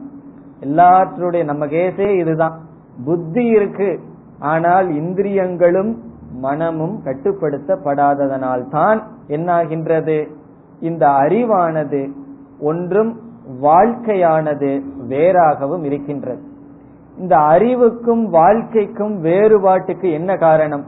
[0.59, 2.59] எல்லாற்றுடைய நம்ம கேசே இதுதான்.
[3.05, 3.99] புத்தி இருக்கு.
[4.39, 5.97] ஆனால் இந்திரியங்களும்
[6.33, 10.29] மனமும் கட்டுப்படுத்தப்படாததனால் தான் என்னாகின்றது?
[10.79, 12.11] இந்த அறிவானது
[12.59, 13.19] ஒன்றும்
[13.61, 16.41] வாழ்க்கையானது வேறாகவும் இருக்கின்றது.
[17.17, 20.85] இந்த அறிவுக்கும் வாழ்க்கைக்கும் வேறுபாட்டுக்கு என்ன காரணம்?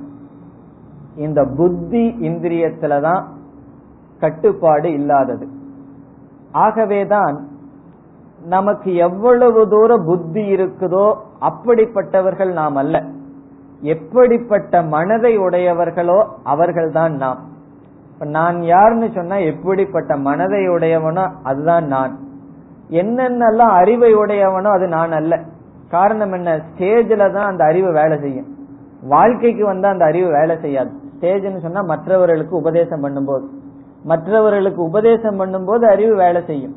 [1.15, 3.23] இந்த புத்தி இந்திரியத்துலதான்
[4.19, 5.47] கட்டுப்பாடு இல்லாதது.
[6.51, 7.47] ஆகவேதான்
[8.45, 13.03] நமக்கு எவ்வளவு தூர புத்தி இருக்குதோ அப்படிப்பட்டவர்கள் நாம் அல்ல.
[13.81, 17.39] எப்படிப்பட்ட மனதை உடையவர்களோ அவர்கள்தான் நாம்.
[18.19, 22.23] நான் யாருன்னு சொன்னா எப்படிப்பட்ட மனதை உடையவனோ அதுதான் நான்.
[22.89, 25.39] என்னென்னலாம் அறிவை உடையவனோ அது நான் அல்ல.
[25.89, 26.57] காரணம் என்ன?
[26.57, 28.47] ஸ்டேஜ்ல தான் அந்த அறிவு வேலை செய்யும்.
[29.03, 30.89] வாழ்க்கைக்கு வந்தா அந்த அறிவு வேலை செய்யாது.
[30.89, 33.45] ஸ்டேஜ்னு சொன்னா மற்றவர்களுக்கு உபதேசம் பண்ணும்போது.
[34.03, 36.75] மற்றவர்களுக்கு உபதேசம் பண்ணும்போது அறிவு வேலை செய்யும்.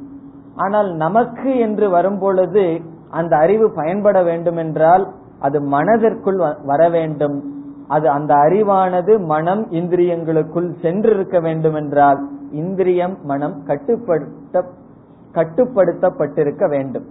[0.56, 2.80] ஆனால் நமக்கு என்று வரும் பொழுது
[3.10, 7.42] அந்த அறிவு பயன்பட வேண்டும் என்றால் அது மனதிற்குள் வர வேண்டும்.
[7.88, 14.64] அது அந்த அறிவானது மனம் இந்திரியங்களுக்குள் சென்றிருக்க வேண்டும் என்றால் இந்திரியம் மனம் கட்டுப்படுத்த
[15.34, 17.06] கட்டுப்படுத்தப்பட்டிருக்க வேண்டும்.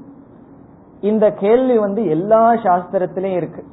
[1.02, 3.64] இந்த கேள்வி வந்து எல்லா சாஸ்திரத்திலையும் இருக்கு.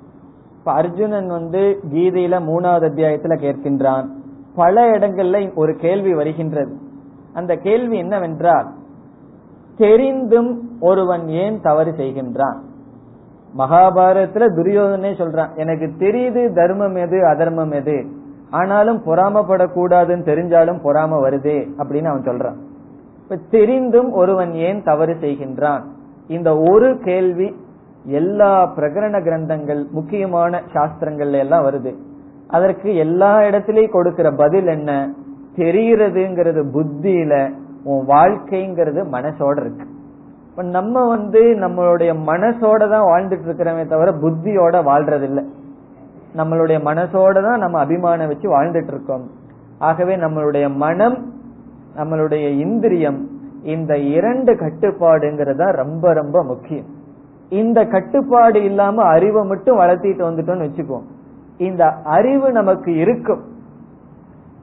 [0.59, 4.07] இப்ப அர்ஜுனன் வந்து கீதையில மூணாவது அத்தியாயத்துல கேட்கின்றான்.
[4.55, 6.76] பல இடங்கள்ல ஒரு கேள்வி வருகின்றது.
[7.34, 8.72] அந்த கேள்வி என்னவென்றால்
[9.76, 12.57] தெரிந்தும் ஒருவன் ஏன் தவறு செய்கின்றான்?
[13.59, 18.07] மகாபாரதத்துல துரியோதனே சொல்றான் எனக்கு தெரியுது தர்மம் எது அதர்மம் எது.
[18.51, 22.57] ஆனாலும் பொறாமப்படக்கூடாதுன்னு தெரிஞ்சாலும் பொறாம வருதே அப்படின்னு அவன் சொல்றான்.
[23.50, 25.82] தெரிந்தும் ஒருவன் ஏன் தவறு செய்கின்றான்?
[26.28, 27.56] இந்த ஒரு கேள்வி
[28.06, 31.94] எல்லா பிரகரண கிரந்தங்கள் முக்கியமான சாஸ்திரங்கள்ல எல்லாம் வருது.
[32.48, 35.10] அதற்கு எல்லா இடத்திலையும் கொடுக்கிற பதில் என்ன?
[35.56, 37.52] தெரிகிறதுங்கிறது புத்தியில
[37.84, 39.86] உன் வாழ்க்கைங்கிறது மனசோட இருக்கு.
[40.50, 45.44] இப்ப நம்ம வந்து நம்மளுடைய மனசோட தான் வாழ்ந்துட்டு இருக்கிறோமே தவிர புத்தியோட வாழ்றது
[46.36, 49.30] நம்மளுடைய மனசோட தான் நம்ம அபிமானம் வச்சு வாழ்ந்துட்டு இருக்கோம்.
[49.78, 51.32] ஆகவே நம்மளுடைய மனம்
[51.97, 53.20] நம்மளுடைய இந்திரியம்
[53.62, 56.88] இந்த இரண்டு கட்டுப்பாடுங்கிறதா ரொம்ப ரொம்ப முக்கியம்.
[57.49, 61.05] இந்த கட்டுப்பாடு இல்லாம அறிவை மட்டும் வளர்த்திட்டு வந்துட்டோம்னு வச்சுக்கோம்
[61.59, 61.84] இந்த
[62.16, 63.42] அறிவு நமக்கு இருக்கும்.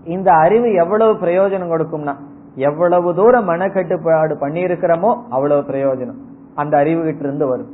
[0.06, 2.16] இந்த அறிவு எவ்வளவு பிரயோஜனம் கொடுக்கும்னா
[2.56, 6.20] எவ்வளவு தூரம் மனக்கட்டுப்பாடு பண்ணியிருக்கிறோமோ அவ்வளவு பிரயோஜனம்.
[6.56, 7.72] அந்த அறிவு கிட்ட இருந்து வரும்.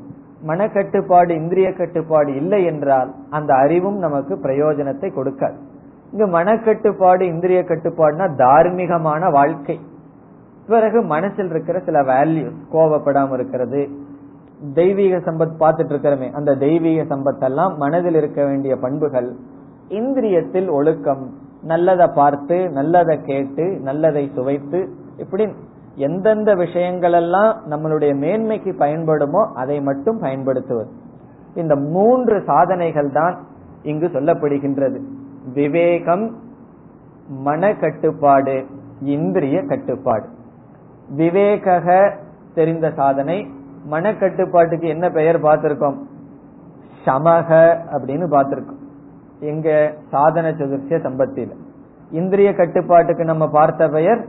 [0.48, 5.58] மனக்கட்டுப்பாடு இந்திரிய கட்டுப்பாடு இல்லை என்றால் அந்த அறிவும் நமக்கு பிரயோஜனத்தை கொடுக்காது.
[6.12, 9.80] இங்க மனக்கட்டுப்பாடு இந்திரிய கட்டுப்பாடுனா தார்மீகமான வாழ்க்கை.
[10.68, 13.90] பிறகு மனசில் இருக்கிற சில வேல்யூஸ் கோபப்படாம இருக்கிறது
[14.74, 19.36] தெய்வீக சம்பத் பார்த்துட்டு இருக்கிறோமே அந்த தெய்வீக சம்பத்தெல்லாம் மனதில் இருக்க வேண்டிய பண்புகள்
[19.90, 21.30] இந்திரியத்தில் ஒழுக்கம்
[21.62, 24.88] நல்லதை பார்த்து நல்லதை கேட்டு நல்லதை சுவைத்து
[25.18, 25.48] இப்படி
[25.96, 30.90] எந்தெந்த விஷயங்கள் எல்லாம் நம்மளுடைய மேன்மைக்கு பயன்படுமோ அதை மட்டும் பயன்படுத்துவது.
[31.56, 33.38] இந்த மூன்று சாதனைகள் தான்
[33.84, 35.00] இங்கு சொல்லப்படுகின்றது.
[35.54, 36.36] விவேகம்
[37.28, 38.66] மன கட்டுப்பாடு
[39.02, 40.26] இந்திரிய கட்டுப்பாடு.
[41.10, 42.14] விவேக
[42.56, 43.48] தெரிந்த சாதனை
[43.92, 45.98] மனக்கட்டுப்பாட்டுக்கு என்ன பெயர் பார்த்திருக்கோம்?
[47.06, 48.82] சமக அப்படின்னு பார்த்திருக்கோம்.
[49.40, 51.52] எங்க சாதன சதுர்த்திய சம்பத்தில.
[52.12, 54.28] இந்திரிய கட்டுப்பாட்டுக்கு நம்ம பார்த்த பெயர்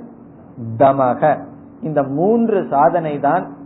[0.78, 1.44] தமக.
[1.82, 3.56] இந்த மூன்று சாதனை தான்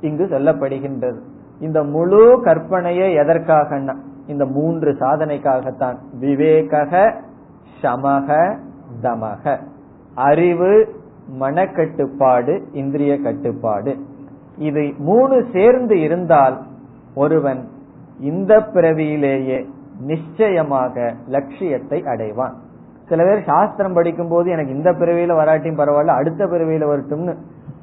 [0.00, 1.18] இங்கு சொல்லப்படுகின்றது.
[1.60, 3.96] இந்த முழு கற்பனையை எதற்காகன்னா
[4.26, 5.96] இந்த மூன்று சாதனைக்காகத்தான்.
[6.20, 7.14] விவேகக
[7.82, 8.56] சமக
[9.02, 9.58] தமக.
[10.14, 11.00] அறிவு
[11.40, 13.96] மனக்கட்டுப்பாடு இந்திரிய கட்டுப்பாடு.
[14.56, 16.62] இது மூணு சேர்ந்து இருந்தால்
[17.14, 17.68] ஒருவன்
[18.20, 19.66] இந்த பிறவியிலேயே
[20.00, 22.52] நிச்சயமாக லட்சியத்தை அடைவான்.
[23.08, 27.36] சில பேர் சாஸ்திரம் படிக்கும் போது எனக்கு இந்த பிறவியில வராட்டியும் பரவாயில்ல அடுத்த பிறவியில வரட்டும்னு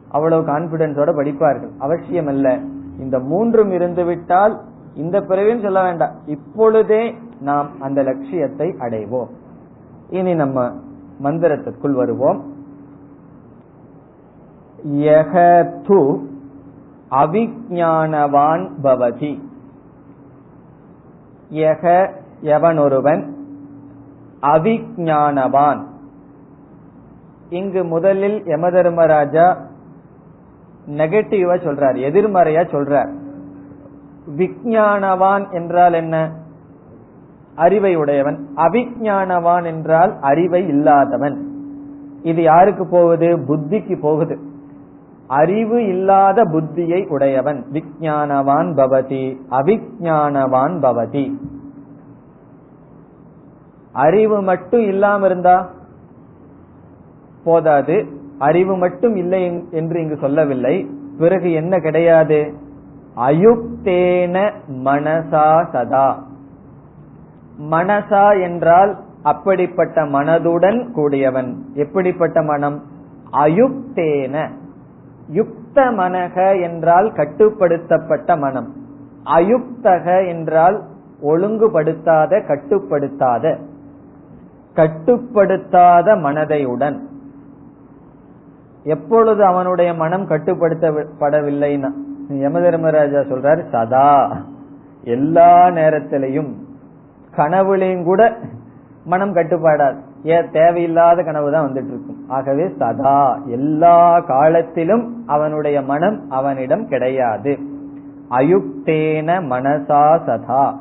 [0.09, 1.69] அவ்வளவு கான்பிடன்ஸோட படிப்பார்கள்.
[1.79, 2.59] அவசியம் அல்ல
[2.99, 4.61] இந்த மூன்றும் இருந்து விட்டால்
[4.99, 6.15] இந்த பிறவின்னு சொல்ல வேண்டாம்.
[6.25, 9.29] இப்பொழுதே நாம் அந்த லட்சியத்தை அடைவோம்.
[10.09, 10.71] இனி நம்ம
[11.23, 12.53] மந்திரத்திற்குள் வருவோம்.
[14.87, 15.33] யக
[15.87, 16.19] து
[18.83, 19.39] பவதி.
[21.51, 23.29] யக எவனொருவன்?
[24.41, 25.83] அவிஞானவான்
[27.49, 29.57] இங்கு முதலில் யமதர்மராஜா
[30.87, 33.18] நெகட்டிவா சொல்றார் எதிர்மறையா சொல்றார்.
[34.37, 36.31] விஞ்ஞானவான் என்றால் என்ன?
[37.55, 41.47] அறிவை உடையவன் அவிஞானவான் என்றால் அறிவை இல்லாதவன்.
[42.23, 43.37] இது யாருக்கு போகுது?
[43.37, 44.39] புத்திக்கு போகுது.
[45.27, 47.65] அறிவு இல்லாத புத்தியை உடையவன்.
[47.71, 51.33] விஞ்ஞானவான் பவதி அவிஞானவான் பவதி.
[53.91, 55.69] அறிவு மட்டும் இல்லாம இருந்தா
[57.43, 58.05] போதாது.
[58.37, 60.89] அறிவு மட்டும் இல்லை என்று இங்கு சொல்லவில்லை.
[61.17, 62.53] பிறகு என்ன கிடையாது?
[63.17, 64.51] அயுக்தேன
[64.85, 66.23] மனசா சதா.
[67.71, 71.65] மனசா என்றால் அப்படிப்பட்ட மனதுடன் கூடியவன்.
[71.73, 72.81] எப்படிப்பட்ட மனம்?
[73.33, 74.49] அயுக்தேன.
[75.27, 78.73] யுக்த மனக என்றால் கட்டுப்படுத்தப்பட்ட மனம்.
[79.25, 80.83] அயுக்தக என்றால்
[81.23, 83.59] ஒழுங்குபடுத்தாத கட்டுப்படுத்தாத.
[84.75, 86.99] கட்டுப்படுத்தாத மனதையுடன்.
[88.83, 90.27] எப்பொழுது அவனுடைய மனம்
[92.29, 94.37] கட்டுப்படுத்தப்படவில்லைன்னா யமதர்மராஜா சொல்றாரு சதா.
[95.03, 96.53] எல்லா நேரத்திலையும்
[97.35, 98.37] கனவுலையும் கூட
[99.05, 99.95] மனம் கட்டுப்பாடாது.
[100.23, 100.49] ஏன்?
[100.51, 103.39] தேவையில்லாத கனவு தான் வந்துட்டு இருக்கும் ஆகவே சதா.
[103.45, 107.57] எல்லா காலத்திலும் அவனுடைய மனம் அவனிடம் கிடையாது.
[108.29, 110.79] அயுக்தேன மனசா சதா.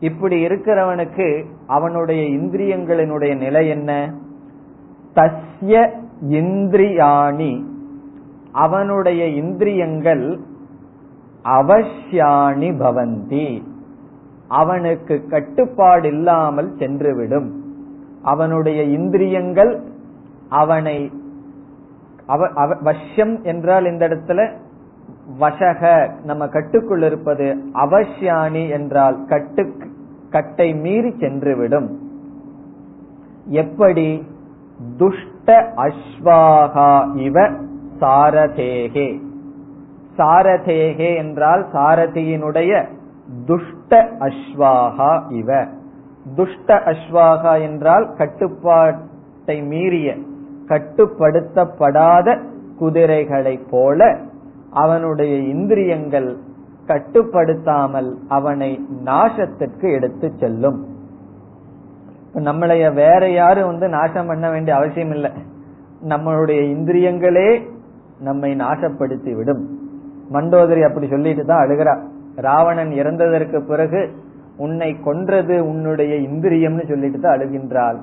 [0.00, 4.12] இப்படி இருக்கிறவனுக்கு அவனுடைய இந்திரியங்களினுடைய நிலை என்ன?
[5.14, 5.90] தஸ்ய
[6.30, 7.64] இந்திரியாணி
[8.54, 10.24] அவனுடைய இந்திரியங்கள்
[11.44, 13.46] அவசியாணி பவந்தி.
[14.48, 17.48] அவனுக்கு கட்டுப்பாடு இல்லாமல் சென்றுவிடும்.
[18.22, 19.72] அவனுடைய இந்திரியங்கள்
[20.48, 20.96] அவனை
[22.84, 24.40] வஷ்யம் என்றால் இந்த இடத்துல
[25.40, 29.64] வசக நம்ம கட்டுக்குள் இருப்பது அவசியானி என்றால் கட்டு
[30.30, 31.88] கட்டை மீறி சென்றுவிடும்.
[33.46, 34.08] எப்படி?
[34.96, 37.48] துஷ்ட அஸ்வாகா இவ
[38.00, 39.20] சாரதேகே.
[40.16, 42.88] சாரதேகே என்றால் சாரதியினுடைய
[43.46, 45.66] துஷ்ட அஸ்வாகா இவ.
[46.36, 50.14] துஷ்ட அஸ்வாகா என்றால் கட்டுப்பாட்டை மீறிய
[50.68, 52.42] கட்டுப்படுத்தப்படாத
[52.78, 54.18] குதிரைகளைப் போல
[54.70, 56.36] அவனுடைய இந்திரியங்கள்
[56.86, 60.86] கட்டுப்படுத்தாமல் அவனை நாசத்திற்கு எடுத்து செல்லும்.
[62.34, 65.30] நம்மளைய வேற யாரும் வந்து நாசம் பண்ண வேண்டிய அவசியம் இல்லை
[66.08, 67.72] நம்மளுடைய இந்திரியங்களே
[68.18, 69.82] நம்மை நாசப்படுத்தி விடும்
[70.32, 71.98] மண்டோதரி அப்படி சொல்லிட்டு தான் அழுகிறா.
[72.36, 74.12] ராவணன் இறந்ததற்கு பிறகு
[74.56, 77.96] உன்னை கொன்றது உன்னுடைய இந்திரியம்னு சொல்லிட்டு தான் அழுகின்றாள்.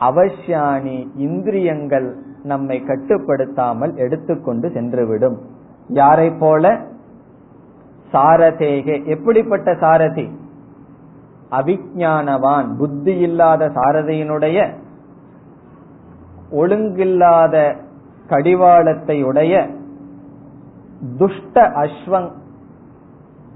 [0.00, 5.36] அவசியானி இந்திரியங்கள் நம்மை கட்டுப்படுத்தாமல் எடுத்துக்கொண்டு சென்றுவிடும்.
[5.88, 6.80] யாரை போல?
[8.12, 9.06] சாரதேகே.
[9.06, 10.30] எப்படிப்பட்ட சாரதி?
[11.50, 14.68] அவிஞானவான் புத்தி இல்லாத சாரதியினுடைய
[16.52, 17.76] ஒழுங்கில்லாத
[18.28, 19.54] கடிவாளத்தை உடைய
[21.18, 22.30] துஷ்ட அஸ்வங்